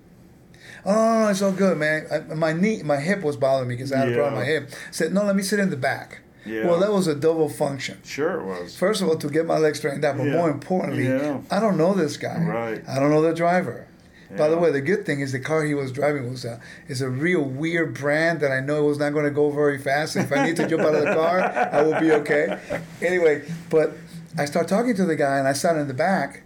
[0.85, 2.07] Oh, no, no, it's all good, man.
[2.09, 4.49] I, my knee, my hip was bothering me because I had a problem with my
[4.53, 4.59] Yeah.
[4.61, 4.71] hip.
[4.91, 6.21] Said, no, let me sit in the back.
[6.45, 6.67] Yeah.
[6.67, 7.99] Well, that was a double function.
[8.03, 8.75] Sure, it was.
[8.77, 10.33] First of all, to get my legs straightened out, but Yeah.
[10.33, 11.39] more importantly, Yeah.
[11.51, 12.39] I don't know this guy.
[12.41, 12.83] Right.
[12.87, 13.85] I don't know the driver.
[14.37, 17.01] By the way, the good thing is the car he was driving was a is
[17.01, 20.15] a real weird brand that I know it was not going to go very fast.
[20.15, 22.59] If I need to jump out of the car, I will be okay.
[23.01, 23.97] Anyway, but
[24.37, 26.43] I start talking to the guy and I sat in the back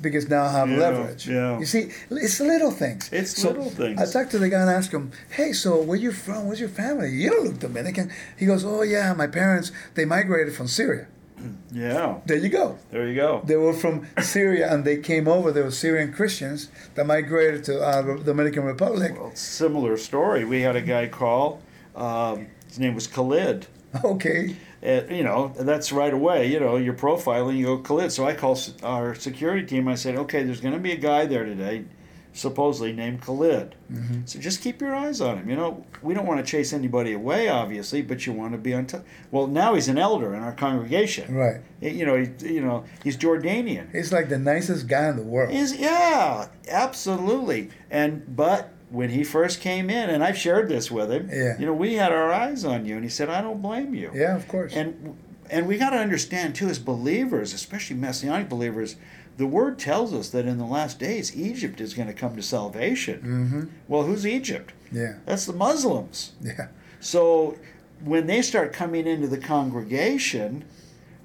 [0.00, 1.28] because now I have Yeah, leverage.
[1.28, 1.58] yeah.
[1.58, 3.08] You see, it's little things.
[3.12, 4.00] It's little things.
[4.00, 6.46] I talked to the guy and asked him, "Hey, so where you from?
[6.46, 7.10] Where's your family?
[7.10, 11.06] You don't look Dominican." He goes, "Oh yeah, my parents they migrated from Syria."
[11.70, 12.16] Yeah.
[12.26, 12.78] There you go.
[12.90, 13.42] There you go.
[13.44, 15.52] They were from Syria and they came over.
[15.52, 19.12] They were Syrian Christians that migrated to uh, Dominican Republic.
[19.16, 20.44] Well, similar story.
[20.44, 21.60] We had a guy call.
[21.94, 23.66] Um, his name was Khalid.
[24.04, 24.56] Okay.
[24.82, 26.46] And, you know, that's right away.
[26.46, 28.12] You know, you're profiling, you go Khalid.
[28.12, 29.88] So I call our security team.
[29.88, 31.84] I said, okay, there's going to be a guy there today,
[32.32, 33.74] supposedly named Khalid.
[33.92, 34.20] Mm-hmm.
[34.26, 35.50] So just keep your eyes on him.
[35.50, 38.72] You know, we don't want to chase anybody away, obviously, but you want to be
[38.72, 39.04] on top.
[39.32, 41.34] Well, now he's an elder in our congregation.
[41.34, 41.60] Right.
[41.80, 43.92] You know, he, you know, he's Jordanian.
[43.92, 45.52] He's like the nicest guy in the world.
[45.52, 47.70] Is yeah, absolutely.
[47.90, 51.58] And but when he first came in, and I've shared this with him, Yeah.
[51.58, 54.10] you know, we had our eyes on you, and he said, "I don't blame you."
[54.14, 54.72] Yeah, of course.
[54.74, 55.14] And
[55.50, 58.96] and we got to understand too, as believers, especially messianic believers,
[59.38, 62.42] the word tells us that in the last days, Egypt is going to come to
[62.42, 63.20] salvation.
[63.20, 63.62] mm-hmm.
[63.88, 64.72] Well, who's Egypt?
[64.92, 65.14] Yeah.
[65.24, 66.32] That's the Muslims.
[66.42, 66.68] Yeah.
[67.00, 67.56] So
[68.04, 70.64] when they start coming into the congregation,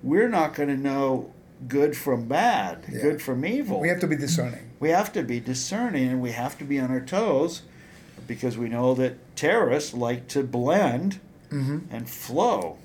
[0.01, 1.31] we're not going to know
[1.67, 3.01] good from bad, Yeah.
[3.01, 3.79] good from evil.
[3.79, 4.59] We have to be discerning.
[4.83, 7.53] We have to be discerning and we have to be on our toes
[8.27, 11.19] because we know that terrorists like to blend
[11.51, 11.79] Mm-hmm.
[11.95, 12.77] and flow.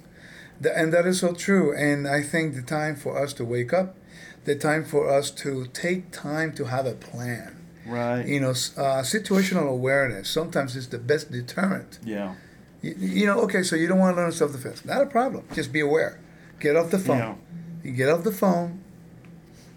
[0.62, 1.66] Th- And that is so true.
[1.86, 3.88] And I think the time for us to wake up,
[4.44, 5.50] the time for us to
[5.84, 7.50] take time to have a plan.
[7.86, 8.26] Right.
[8.32, 8.50] You know,
[8.84, 11.98] uh, situational awareness sometimes is the best deterrent.
[12.04, 12.34] Yeah.
[12.82, 14.84] You, you know, okay, so you don't want to learn self defense.
[14.84, 15.42] Not a problem.
[15.54, 16.12] Just be aware.
[16.60, 17.18] Get off the phone.
[17.24, 17.34] Yeah.
[17.84, 18.68] You get off the phone.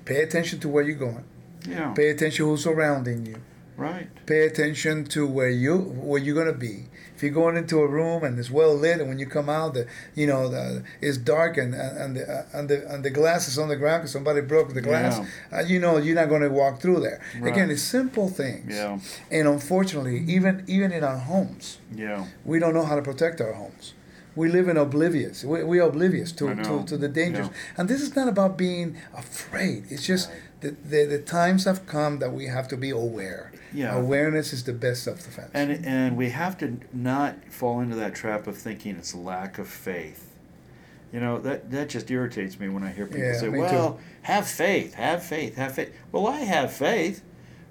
[0.03, 1.23] Pay attention to where you're going.
[1.67, 1.93] Yeah.
[1.93, 3.37] Pay attention who's surrounding you.
[3.77, 4.09] Right.
[4.27, 6.85] Pay attention to where you where you're gonna be.
[7.15, 9.73] If you're going into a room and it's well lit, and when you come out,
[9.73, 13.57] the you know the it's dark and and the and the and the glass is
[13.57, 15.19] on the ground because somebody broke the glass.
[15.51, 17.21] Uh, you know you're not going to walk through there.
[17.39, 17.51] Right.
[17.51, 18.75] Again, it's simple things.
[18.75, 18.99] Yeah.
[19.31, 22.25] And unfortunately, even even in our homes, Yeah.
[22.45, 23.93] we don't know how to protect our homes.
[24.35, 25.43] We live in oblivious.
[25.43, 27.47] We, we are oblivious to, to, to the dangers.
[27.47, 27.53] Yeah.
[27.77, 29.85] And this is not about being afraid.
[29.89, 30.37] It's just Right.
[30.61, 33.51] The, the times have come that we have to be aware.
[33.73, 33.95] Yeah.
[33.97, 35.51] Awareness is the best self defense.
[35.53, 39.67] And and we have to not fall into that trap of thinking it's lack of
[39.67, 40.27] faith.
[41.11, 43.63] You know that that just irritates me when I hear people Yeah, say, me too.
[43.75, 47.21] "Well, have faith, have faith, have faith." Well, I have faith,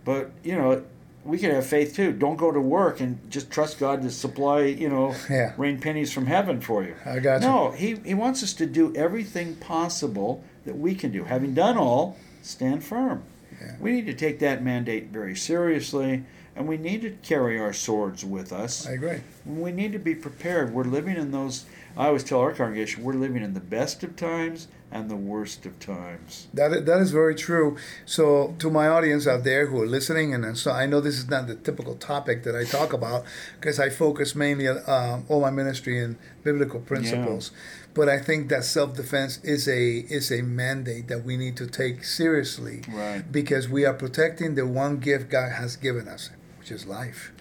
[0.04, 0.82] but you know,
[1.24, 2.12] we can have faith too.
[2.12, 5.52] Don't go to work and just trust God to supply, you know, Yeah.
[5.56, 6.94] rain pennies from heaven for you.
[7.06, 7.48] I got you.
[7.48, 11.24] No, he he wants us to do everything possible that we can do.
[11.24, 13.22] Having done all, stand firm.
[13.60, 13.76] Yeah.
[13.80, 16.24] We need to take that mandate very seriously,
[16.56, 18.86] and we need to carry our swords with us.
[18.86, 19.20] I agree.
[19.44, 20.72] We need to be prepared.
[20.72, 21.64] We're living in those.
[21.96, 25.66] I always tell our congregation, we're living in the best of times and the worst
[25.66, 26.48] of times.
[26.52, 27.76] That is, that is very true.
[28.06, 31.28] So, to my audience out there who are listening, and so I know this is
[31.28, 33.24] not the typical topic that I talk about
[33.60, 37.52] because I focus mainly on um, all my ministry in biblical principles.
[37.94, 41.66] But I think that self defense is a is a mandate that we need to
[41.66, 43.22] take seriously Right.
[43.30, 47.32] because we are protecting the one gift God has given us, which is life.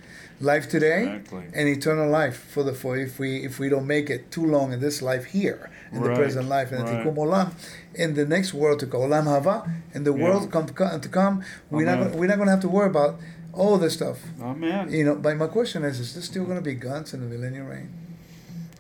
[0.41, 1.43] Life today Exactly.
[1.53, 4.71] and eternal life for the for if we if we don't make it too long
[4.71, 7.05] in this life here in the present life and right.
[7.05, 7.51] olam
[7.93, 10.23] in the next world to go olam haba in the Yeah.
[10.23, 12.69] world come to come, to come we're not gonna, we're not going to have to
[12.69, 13.19] worry about
[13.51, 14.89] all this stuff Amen.
[14.89, 17.27] you know but my question is is there still going to be guns in the
[17.35, 17.89] millennial reign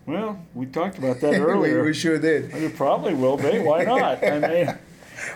[0.05, 1.83] Well, we talked about that earlier.
[1.83, 3.59] we sure did It probably will be.
[3.59, 4.23] Why not?
[4.23, 4.67] I mean,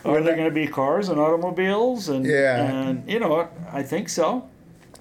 [0.05, 2.71] are there going to be cars and automobiles and Yeah.
[2.87, 3.33] and you know?
[3.79, 4.47] I think so.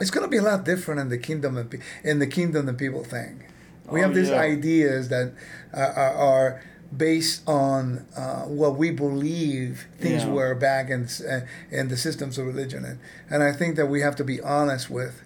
[0.02, 2.66] It's going to be a lot different in the kingdom than, pe- in the kingdom
[2.66, 3.46] than people think
[3.90, 4.40] we Oh, have these yeah.
[4.40, 5.32] ideas that
[5.72, 6.62] are, are, are
[6.96, 10.30] based on uh, what we believe things Yeah.
[10.32, 11.40] were back in, uh,
[11.70, 12.98] in the systems of religion and,
[13.30, 15.22] and i think that we have to be honest with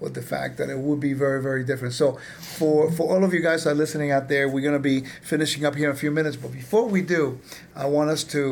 [0.00, 3.32] with the fact that it would be very very different so for for all of
[3.32, 5.94] you guys that are listening out there we're going to be finishing up here in
[5.94, 7.38] a few minutes but before we do
[7.76, 8.44] i want us to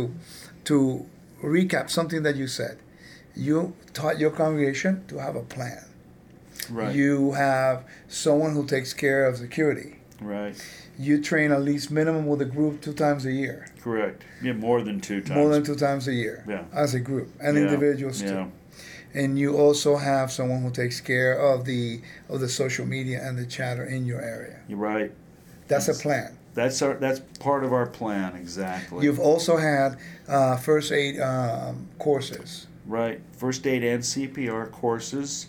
[0.64, 1.04] to
[1.42, 2.78] recap something that you said
[3.36, 5.84] you taught your congregation to have a plan
[6.70, 6.94] Right.
[6.94, 10.54] you have someone who takes care of security right.
[10.98, 14.22] you train at least minimum with a group two times a year Correct.
[14.42, 15.36] Yeah, more than two times.
[15.36, 16.64] more than two times a year Yeah.
[16.72, 18.30] as a group and Yeah, individuals yeah.
[18.44, 18.52] too
[19.14, 23.36] and you also have someone who takes care of the of the social media and
[23.36, 25.10] the chatter in your area You're right.
[25.68, 26.94] that's a plan That's our.
[26.94, 28.36] That's part of our plan.
[28.36, 29.04] Exactly.
[29.04, 29.96] you've also had
[30.28, 33.20] uh, first aid um, courses Right.
[33.36, 35.48] First aid and CPR courses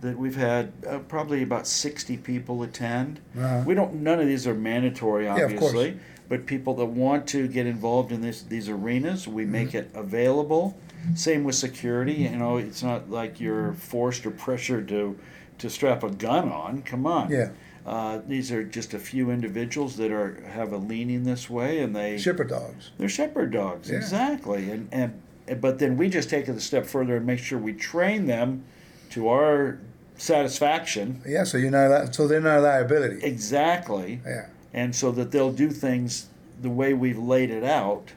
[0.00, 3.20] that we've had uh, probably about 60 people attend.
[3.38, 3.62] Uh-huh.
[3.66, 7.66] We don't none of these are mandatory Yeah, obviously, but people that want to get
[7.66, 9.52] involved in this these arenas, we Mm-hmm.
[9.52, 10.76] make it available.
[11.14, 15.18] Same with security, you know, it's not like you're forced or pressured to
[15.58, 16.82] to strap a gun on.
[16.82, 17.30] Come on.
[17.30, 17.50] Yeah.
[17.86, 21.96] Uh, these are just a few individuals that are have a leaning this way and
[21.96, 23.96] they shepherd dogs they're shepherd dogs, Yeah.
[23.96, 24.70] exactly.
[24.70, 25.20] And, and
[25.60, 28.64] but then we just take it a step further and make sure we train them
[29.10, 29.78] to our
[30.16, 31.20] satisfaction.
[31.26, 34.20] yeah so you're not so they're not a liability Exactly.
[34.26, 36.26] yeah And so that they'll do things
[36.62, 38.12] the way we've laid it out.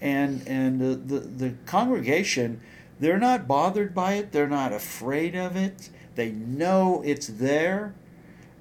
[0.00, 2.60] And and the, the, the congregation,
[3.00, 5.90] they're not bothered by it, they're not afraid of it.
[6.14, 7.94] They know it's there.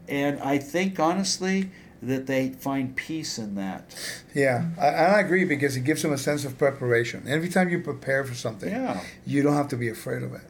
[0.07, 1.69] And I think honestly
[2.01, 3.95] that they find peace in that.
[4.33, 7.23] Yeah, I, I agree because it gives them a sense of preparation.
[7.27, 9.01] Every time you prepare for something, Yeah.
[9.25, 10.41] you don't have to be afraid of it.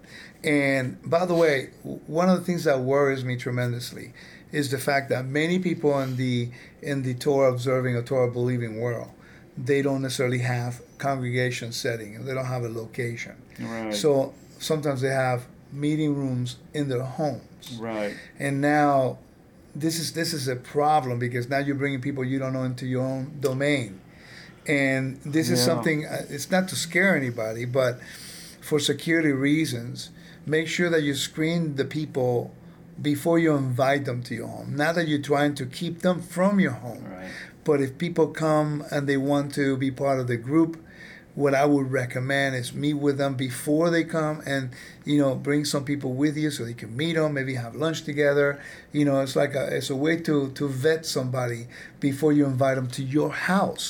[0.44, 4.14] And by the way, one of the things that worries me tremendously
[4.52, 6.50] is the fact that many people in the
[6.82, 9.12] in the Torah observing or Torah believing world,
[9.58, 13.36] they don't necessarily have congregation setting they don't have a location.
[13.60, 13.94] Right.
[13.94, 18.16] So sometimes they have meeting rooms in their homes right.
[18.40, 19.18] and now
[19.76, 22.86] this is this is a problem because now you're bringing people you don't know into
[22.86, 24.00] your own domain
[24.68, 28.00] And this is something, uh, it's not to scare anybody, but
[28.62, 30.12] for security reasons,
[30.46, 32.52] make sure that you screen the people
[33.02, 34.76] before you invite them to your home.
[34.76, 37.32] Not that you're trying to keep them from your home, Right.
[37.64, 40.78] but if people come and they want to be part of the group,
[41.36, 44.70] what I would recommend is meet with them before they come and
[45.12, 48.00] you know bring some people with you so they can meet them, maybe have lunch
[48.12, 48.48] together.
[48.98, 51.62] You know, it's like a it's a way to to vet somebody
[52.00, 53.86] before you invite them to your house,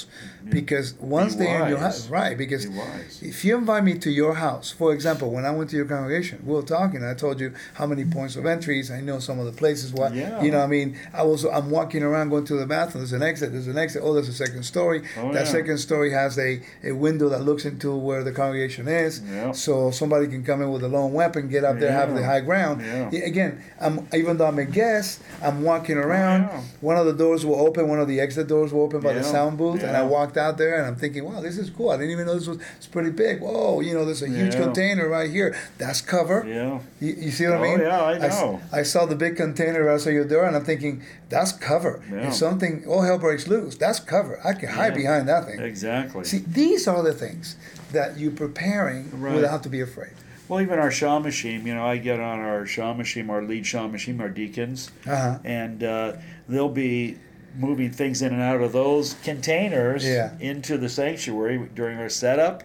[0.57, 2.36] because once Be they're in your house, right?
[2.43, 5.76] Because Be if you invite me to your house, for example, when I went to
[5.76, 7.03] your congregation, we were talking.
[7.03, 8.89] I told you how many points of entries.
[8.91, 9.93] I know some of the places.
[9.93, 10.41] What Yeah.
[10.41, 13.01] you know, I mean, I was I'm walking around going to the bathroom.
[13.03, 13.51] There's an exit.
[13.51, 14.01] There's an exit.
[14.03, 14.99] Oh, there's a second story.
[15.17, 15.57] Oh, that yeah.
[15.57, 19.22] second story has a, a window that looks into where the congregation is.
[19.22, 19.51] Yeah.
[19.51, 22.82] So somebody can come in with a weapon, get up there, have the high ground.
[22.82, 23.10] Yeah.
[23.12, 26.41] Yeah, Again, I'm even though I'm a guest, I'm walking oh, around.
[26.43, 26.62] yeah.
[26.82, 27.88] One of the doors will open.
[27.88, 30.57] One of the exit doors will open by the sound booth, and I walked out
[30.57, 31.89] there, and I'm thinking, wow, this is cool.
[31.89, 33.41] I didn't even know this was it's pretty big.
[33.41, 35.55] Whoa, you know, there's a huge container right here.
[35.78, 36.45] That's cover.
[36.47, 36.80] Yeah.
[36.99, 37.80] You, you see what I Oh, mean?
[37.82, 38.62] yeah, I know.
[38.72, 42.01] I saw the big container outside your door, and I'm thinking, that's cover.
[42.12, 42.28] Yeah.
[42.28, 44.39] If something, all hell breaks loose, that's cover.
[44.43, 45.01] I can hide Yeah.
[45.01, 45.60] behind that thing.
[45.60, 46.24] Exactly.
[46.24, 47.55] See, these are the things
[47.91, 49.36] that you're preparing Right.
[49.36, 50.12] without to be afraid.
[50.49, 54.29] Well, even our shamashim, you know, I get on our shamashim, our lead shamashim, our
[54.29, 55.37] deacons, Uh-huh.
[55.45, 56.13] and uh,
[56.49, 57.17] they'll be
[57.57, 60.31] moving things in and out of those containers Yeah.
[60.39, 62.63] into the sanctuary during our setup.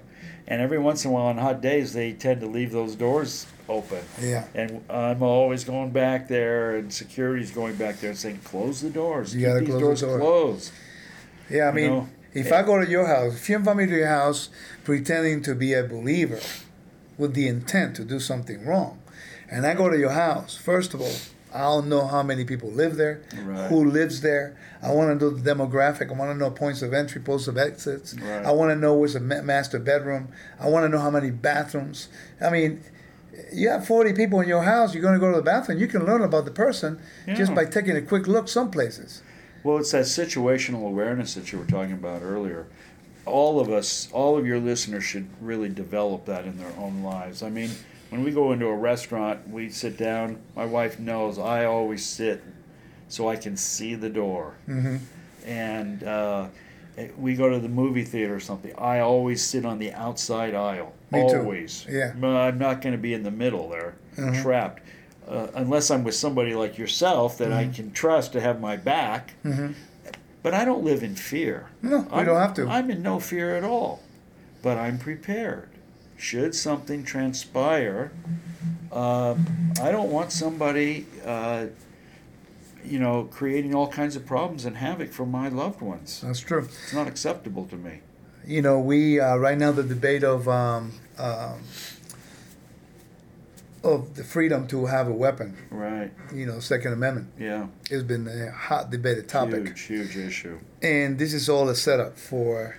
[0.49, 3.47] And every once in a while, on hot days, they tend to leave those doors
[3.69, 4.01] open.
[4.21, 4.45] Yeah.
[4.55, 8.91] And I'm always going back there, and security's going back there and saying, "Close the
[8.91, 9.35] doors.
[9.35, 10.73] You Keep gotta these close the doors door." closed."
[11.51, 12.09] Yeah, I You mean, know?
[12.35, 14.51] if I go to your house, if you invite me to your house
[14.85, 16.41] pretending to be a believer
[17.19, 19.01] with the intent to do something wrong,
[19.51, 21.13] and I go to your house, first of all,
[21.55, 23.69] I don't know how many people live there, Right.
[23.69, 24.57] who lives there.
[24.83, 26.11] I want to know the demographic.
[26.11, 28.13] I want to know points of entry, points of exits.
[28.19, 28.45] Right.
[28.45, 30.29] I want to know where's a master bedroom.
[30.59, 32.09] I want to know how many bathrooms.
[32.41, 32.81] I mean,
[33.53, 35.79] you have 40 people in your house, you're going to go to the bathroom.
[35.79, 36.99] You can learn about the person
[37.35, 39.23] just by taking a quick look some places.
[39.63, 42.67] Well, it's that situational awareness that you were talking about earlier.
[43.27, 47.43] All of us, all of your listeners should really develop that in their own lives.
[47.43, 47.71] I mean,
[48.11, 50.39] when we go into a restaurant, we sit down.
[50.55, 52.43] My wife knows I always sit
[53.09, 54.55] so I can see the door.
[54.67, 54.97] hmm
[55.47, 56.49] And uh,
[57.19, 58.73] we go to the movie theater or something.
[58.79, 60.93] I always sit on the outside aisle.
[61.11, 61.39] Me too.
[61.39, 61.87] always.
[61.89, 62.13] Yeah.
[62.23, 64.43] I'm not going to be in the middle there, Mhm.
[64.43, 64.83] trapped.
[65.29, 69.33] Uh, unless I'm with somebody like yourself that I can trust to have my back.
[69.43, 69.73] hmm
[70.45, 71.71] But I don't live in fear.
[71.81, 72.69] No, I'm, don't have to.
[72.69, 74.03] I'm in no fear at all.
[74.61, 75.71] But I'm prepared.
[76.19, 78.13] Should something transpire,
[78.93, 79.37] uh,
[79.83, 81.69] I don't want somebody, uh,
[82.85, 86.21] you know, creating all kinds of problems and havoc for my loved ones.
[86.21, 86.65] That's true.
[86.65, 88.01] It's not acceptable to me.
[88.47, 91.63] You know, we uh, right now the debate of um, um,
[93.85, 95.57] of the freedom to have a weapon.
[95.71, 96.11] Right.
[96.33, 97.67] You know, Second Amendment Yeah.
[97.91, 100.59] It's been a hot debated topic, Huge, huge issue.
[100.83, 102.77] and this is all a setup for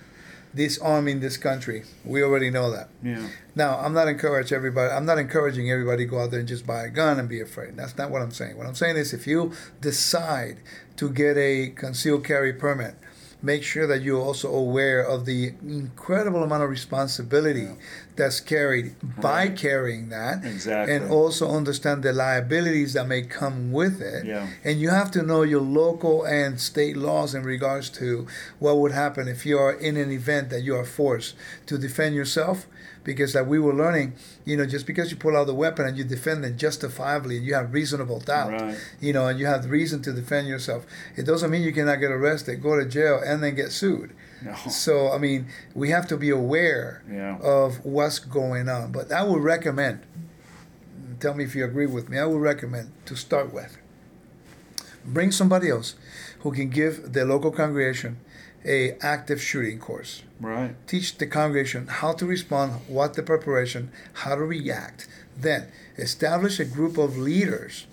[0.54, 1.84] disarming this country.
[2.04, 2.88] We already know that.
[3.02, 3.28] Yeah.
[3.54, 4.90] Now, I'm not encourage everybody.
[4.92, 7.40] I'm not encouraging everybody to go out there and just buy a gun and be
[7.40, 7.76] afraid.
[7.76, 8.56] That's not what I'm saying.
[8.56, 9.52] What I'm saying is, if you
[9.82, 10.56] decide
[10.96, 12.94] to get a concealed carry permit,
[13.42, 17.68] make sure that you're also aware of the incredible amount of responsibility
[18.16, 19.56] that's carried by Right.
[19.56, 20.94] carrying that, Exactly.
[20.94, 24.24] and also understand the liabilities that may come with it.
[24.24, 24.46] Yeah.
[24.64, 28.26] And you have to know your local and state laws in regards to
[28.58, 31.34] what would happen if you are in an event that you are forced
[31.66, 32.66] to defend yourself.
[33.06, 35.96] Because like we were learning, you know, just because you pull out the weapon and
[35.96, 38.76] you defend it justifiably, you have reasonable doubt, Right.
[39.00, 40.84] you know, and you have reason to defend yourself.
[41.16, 44.10] It doesn't mean you cannot get arrested, go to jail, and then get sued.
[44.44, 44.54] No.
[44.68, 47.38] So I mean, we have to be aware Yeah.
[47.38, 48.90] of what's going on.
[48.90, 50.00] But I would recommend.
[51.20, 52.18] Tell me if you agree with me.
[52.18, 53.78] I would recommend to start with.
[55.04, 55.94] Bring somebody else
[56.40, 58.16] who can give the local congregation
[58.64, 60.22] a active shooting course.
[60.40, 60.74] Right.
[60.86, 65.08] Teach the congregation how to respond, what the preparation, how to react.
[65.36, 67.86] Then establish a group of leaders,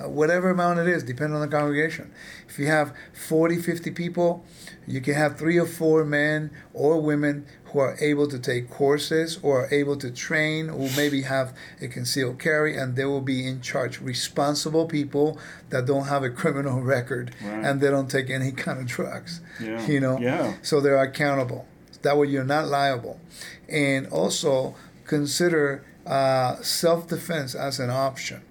[0.00, 2.12] uh, whatever amount it is, depending on the congregation.
[2.48, 4.44] If you have 40, 50 people,
[4.86, 9.38] you can have three or four men or women who are able to take courses
[9.42, 13.46] or are able to train, who maybe have a concealed carry, and they will be
[13.46, 14.00] in charge.
[14.00, 15.38] Responsible people
[15.70, 17.64] that don't have a criminal record Right.
[17.64, 19.40] and they don't take any kind of drugs.
[19.62, 19.86] Yeah.
[19.86, 20.18] You know?
[20.18, 20.54] Yeah.
[20.62, 21.66] So they're accountable.
[22.02, 23.20] That way you're not liable.
[23.68, 28.42] And also consider uh, self defense as an option.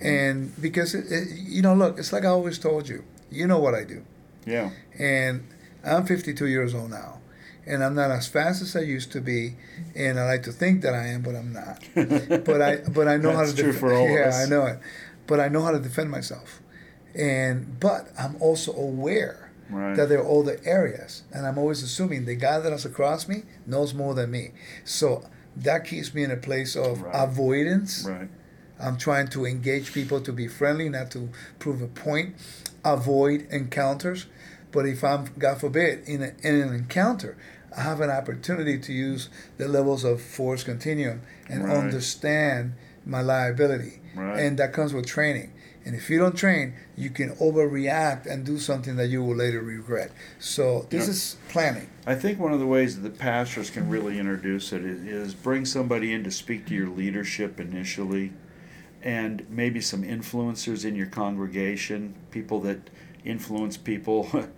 [0.00, 3.58] And because, it, it, you know, look, it's like I always told you, you know
[3.58, 4.04] what I do.
[4.46, 4.70] Yeah.
[4.98, 5.48] And
[5.84, 7.18] I'm 52 years old now.
[7.66, 9.56] And I'm not as fast as I used to be,
[9.94, 11.82] and I like to think that I am, but I'm not.
[12.44, 13.46] but I but I know how to.
[13.46, 14.42] That's true for all yeah.
[14.44, 14.78] I know it,
[15.26, 16.60] but I know how to defend myself,
[17.14, 19.40] and but I'm also aware
[19.70, 19.96] Right.
[19.96, 23.94] that there are other areas, and I'm always assuming the guy that's across me knows
[23.94, 24.50] more than me,
[24.84, 25.24] so
[25.56, 27.14] that keeps me in a place of Right.
[27.14, 28.04] avoidance.
[28.06, 28.28] Right.
[28.78, 32.34] I'm trying to engage people to be friendly, not to prove a point.
[32.84, 34.26] Avoid encounters.
[34.70, 37.36] But if I'm, God forbid, in, a, in an encounter,
[37.76, 41.76] I have an opportunity to use the levels of force continuum and Right.
[41.76, 44.00] understand my liability.
[44.14, 44.38] Right.
[44.40, 45.50] And that comes with training.
[45.86, 49.60] And if you don't train, you can overreact and do something that you will later
[49.60, 50.12] regret.
[50.38, 51.10] So this Yeah.
[51.10, 51.88] is planning.
[52.06, 55.66] I think one of the ways that pastors can really introduce it is, is bring
[55.66, 58.32] somebody in to speak to your leadership initially,
[59.02, 62.88] and maybe some influencers in your congregation, people that
[63.24, 64.28] influence people.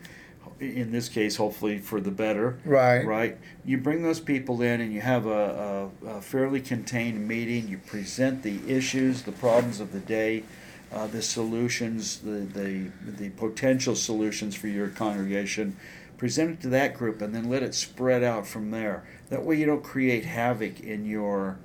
[0.58, 2.58] In this case, hopefully for the better.
[2.64, 3.04] Right.
[3.04, 3.38] Right.
[3.64, 7.68] You bring those people in, and you have a, a, a fairly contained meeting.
[7.68, 10.44] You present the issues, the problems of the day,
[10.92, 15.76] uh, the solutions, the, the the potential solutions for your congregation.
[16.16, 19.04] Present it to that group, and then let it spread out from there.
[19.28, 21.58] That way, you don't create havoc in your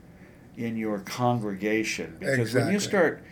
[0.58, 2.18] in your congregation.
[2.20, 3.24] Because when you start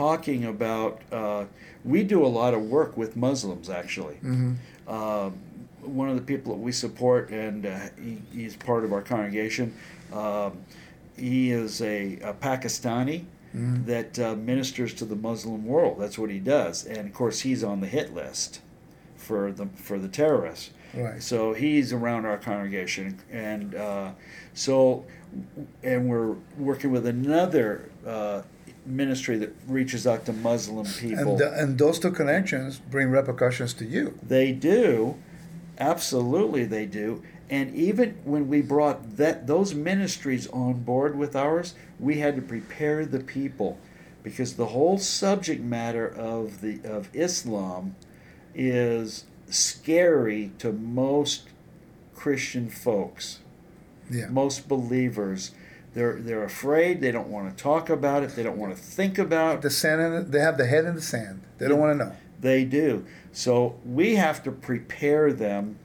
[0.00, 1.44] talking about, uh,
[1.84, 4.14] we do a lot of work with Muslims actually.
[4.16, 4.52] hmm
[4.86, 5.34] Um,
[5.82, 9.72] one of the people that we support, and uh, he, he's part of our congregation.
[10.12, 10.58] Um,
[11.16, 13.24] he is a, a Pakistani
[13.54, 13.84] Mhm.
[13.86, 15.96] that uh, ministers to the Muslim world.
[15.98, 18.60] That's what he does, and of course, he's on the hit list
[19.16, 20.70] for the for the terrorists.
[20.94, 21.20] Right.
[21.20, 24.10] So he's around our congregation, and uh,
[24.54, 25.04] so,
[25.82, 28.42] and we're working with another uh,
[28.86, 31.30] ministry that reaches out to Muslim people.
[31.32, 34.18] And, th- and those two connections bring repercussions to you.
[34.22, 35.16] They do,
[35.78, 37.22] absolutely they do.
[37.48, 42.42] And even when we brought that those ministries on board with ours, we had to
[42.42, 43.78] prepare the people
[44.22, 47.96] because the whole subject matter of the of Islam
[48.54, 51.48] is scary to most
[52.14, 53.40] Christian folks,
[54.10, 54.26] Yeah.
[54.28, 55.52] most believers.
[55.94, 57.00] They're they're afraid.
[57.00, 58.36] They don't want to talk about it.
[58.36, 61.02] They don't want to think about The sand, the, they have the head in the
[61.02, 61.42] sand.
[61.58, 62.16] They don't want to know.
[62.40, 63.04] They do.
[63.32, 65.78] So we have to prepare them,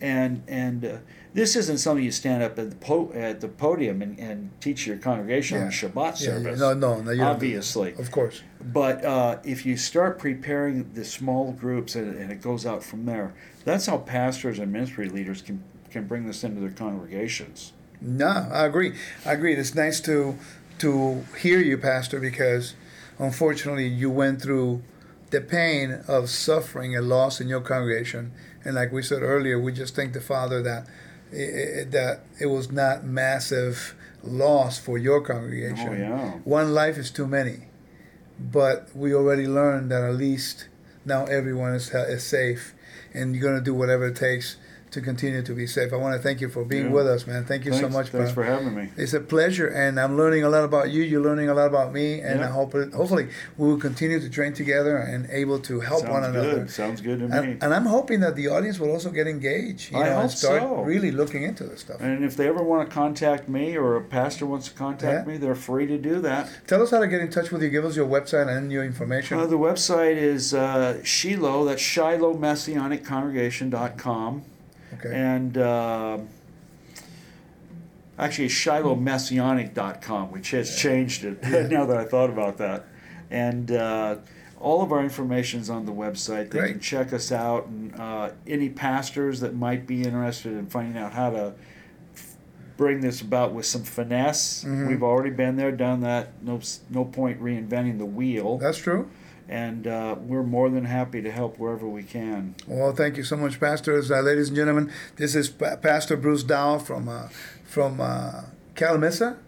[0.00, 0.96] and and uh,
[1.34, 4.86] this isn't something you stand up at the po- at the podium and, and teach
[4.86, 6.14] your congregation on Shabbat Yeah, yeah.
[6.42, 6.60] service.
[6.60, 7.10] No, no, no.
[7.10, 7.92] You don't obviously.
[7.94, 8.42] Of course.
[8.60, 13.04] But uh, if you start preparing the small groups and, and it goes out from
[13.06, 13.34] there,
[13.64, 17.72] that's how pastors and ministry leaders can can bring this into their congregations.
[18.00, 18.94] No, I agree.
[19.26, 19.54] I agree.
[19.54, 20.38] It's nice to
[20.78, 22.74] to hear you, Pastor, because
[23.18, 24.82] unfortunately you went through
[25.30, 28.32] the pain of suffering a loss in your congregation,
[28.64, 30.86] and like we said earlier, we just thank the Father that
[31.32, 33.94] i- i- that it was not massive
[34.24, 35.88] loss for your congregation.
[35.90, 36.30] Oh yeah.
[36.44, 37.68] One life is too many,
[38.38, 40.66] but we already learned that at least
[41.04, 42.74] now everyone is is safe,
[43.14, 44.56] and you're gonna do whatever it takes
[44.90, 45.92] to continue to be safe.
[45.92, 46.92] I want to thank you for being Yeah.
[46.92, 47.44] with us, man.
[47.44, 48.44] Thank you thanks, so much, Thanks bro.
[48.44, 48.88] for having me.
[48.96, 51.02] It's a pleasure, and I'm learning a lot about you.
[51.02, 52.46] You're learning a lot about me, and Yeah.
[52.46, 56.12] I hope it, hopefully we will continue to train together and able to help Sounds
[56.12, 56.54] one another.
[56.60, 56.70] good.
[56.70, 57.36] Sounds good to me.
[57.36, 60.20] And, and I'm hoping that the audience will also get engaged, you I know, and
[60.22, 60.82] hope start so.
[60.82, 62.00] really looking into this stuff.
[62.00, 65.32] And if they ever want to contact me or a pastor wants to contact Yeah.
[65.32, 66.48] me, they're free to do that.
[66.66, 67.68] Tell us how to get in touch with you.
[67.70, 69.38] Give us your website and your information.
[69.38, 74.42] Uh, the website is uh, Shiloh, that's Shiloh Messianic Congregation.com.
[75.00, 75.14] okay.
[75.14, 76.18] And uh,
[78.18, 81.66] actually, ShilohMessianic.com, which has changed it Yeah.
[81.70, 82.84] now that I thought about that.
[83.30, 84.16] And uh,
[84.58, 86.50] all of our information is on the website.
[86.50, 87.66] They can check us out.
[87.66, 91.54] And uh, any pastors that might be interested in finding out how to
[92.14, 92.36] f-
[92.76, 94.88] bring this about with some finesse, Mhm.
[94.88, 96.32] we've already been there, done that.
[96.42, 98.58] No, no point reinventing the wheel.
[98.58, 99.08] That's true.
[99.50, 102.54] And uh, we're more than happy to help wherever we can.
[102.68, 104.92] Well, thank you so much, pastors, uh, ladies and gentlemen.
[105.16, 107.28] This is Pa- Pastor Bruce Dow from uh,
[107.64, 108.42] from uh,
[108.76, 109.38] Calimesa,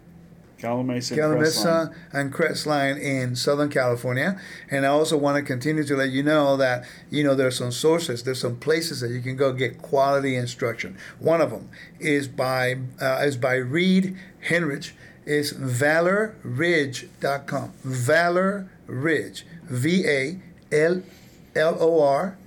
[1.17, 4.37] Calimesa, and Crestline in Southern California.
[4.69, 7.71] And I also want to continue to let you know that you know there's some
[7.71, 10.97] sources, there's some places that you can go get quality instruction.
[11.19, 11.69] One of them
[12.01, 14.17] is by uh, is by Reed
[14.49, 14.91] Henrich.
[15.25, 17.73] Is valorridge.com.
[17.83, 19.45] Valor Ridge.
[19.63, 20.39] V A
[20.71, 21.01] L
[21.55, 22.37] L O R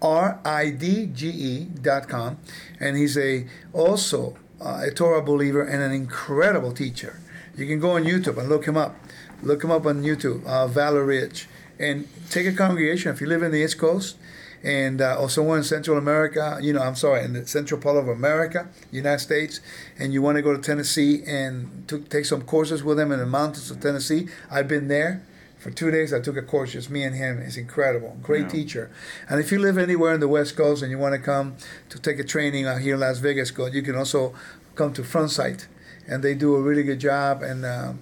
[0.00, 2.38] R I D G E dot com,
[2.80, 7.20] and he's a also uh, a Torah believer and an incredible teacher.
[7.56, 8.96] You can go on YouTube and look him up.
[9.42, 13.42] Look him up on YouTube, uh, Valor Ridge, and take a congregation if you live
[13.42, 14.16] in the East Coast
[14.62, 17.96] and uh, or somewhere in Central America, you know, I'm sorry, in the central part
[17.96, 19.60] of America, United States,
[19.98, 23.18] and you want to go to Tennessee and to take some courses with him in
[23.18, 25.22] the mountains of Tennessee, I've been there.
[25.58, 27.38] For two days, I took a course, just me and him.
[27.38, 28.16] It's incredible.
[28.20, 28.48] Great Yeah.
[28.48, 28.90] teacher.
[29.28, 31.54] And if you live anywhere in the West Coast and you want to come
[31.88, 33.66] to take a training out here in Las Vegas, go.
[33.66, 34.34] You can also
[34.74, 35.68] come to Front Sight,
[36.08, 37.42] and they do a really good job.
[37.44, 38.00] And um,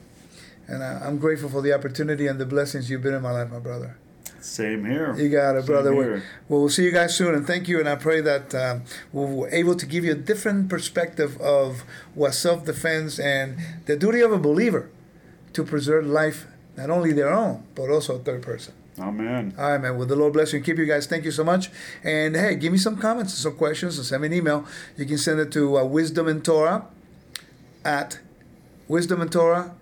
[0.69, 3.51] and uh, I'm grateful for the opportunity and the blessings you've been in my life,
[3.51, 3.97] my brother.
[4.41, 5.15] Same here.
[5.17, 5.95] You got it, Same brother.
[5.95, 7.79] Well, well, see you guys soon, and thank you.
[7.79, 8.83] And I pray that um,
[9.13, 11.85] we're able to give you a different perspective of
[12.15, 14.91] what self-defense and the duty of a believer
[15.53, 18.75] to preserve life, not only their own, but also a third person.
[18.99, 19.55] Amen.
[19.59, 19.97] All right, man.
[19.97, 21.07] Well, the Lord bless you and keep you guys.
[21.07, 21.71] Thank you so much.
[22.05, 24.67] And hey, give me some comments and some questions and send me an email.
[24.97, 26.87] You can send it to uh, Wisdom in Torah
[27.85, 28.21] at
[28.89, 29.75] Wisdom in Torah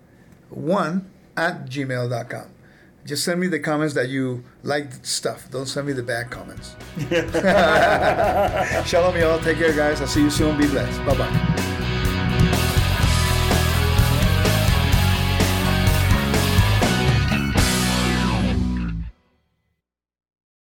[0.49, 2.58] 1 at gmail.com.
[3.05, 5.49] Just send me the comments that you like stuff.
[5.51, 6.75] Don't send me the bad comments.
[8.89, 9.39] Shalom, y'all.
[9.39, 10.01] Take care, guys.
[10.01, 10.57] I'll see you soon.
[10.57, 11.03] Be blessed.
[11.05, 11.68] Bye bye.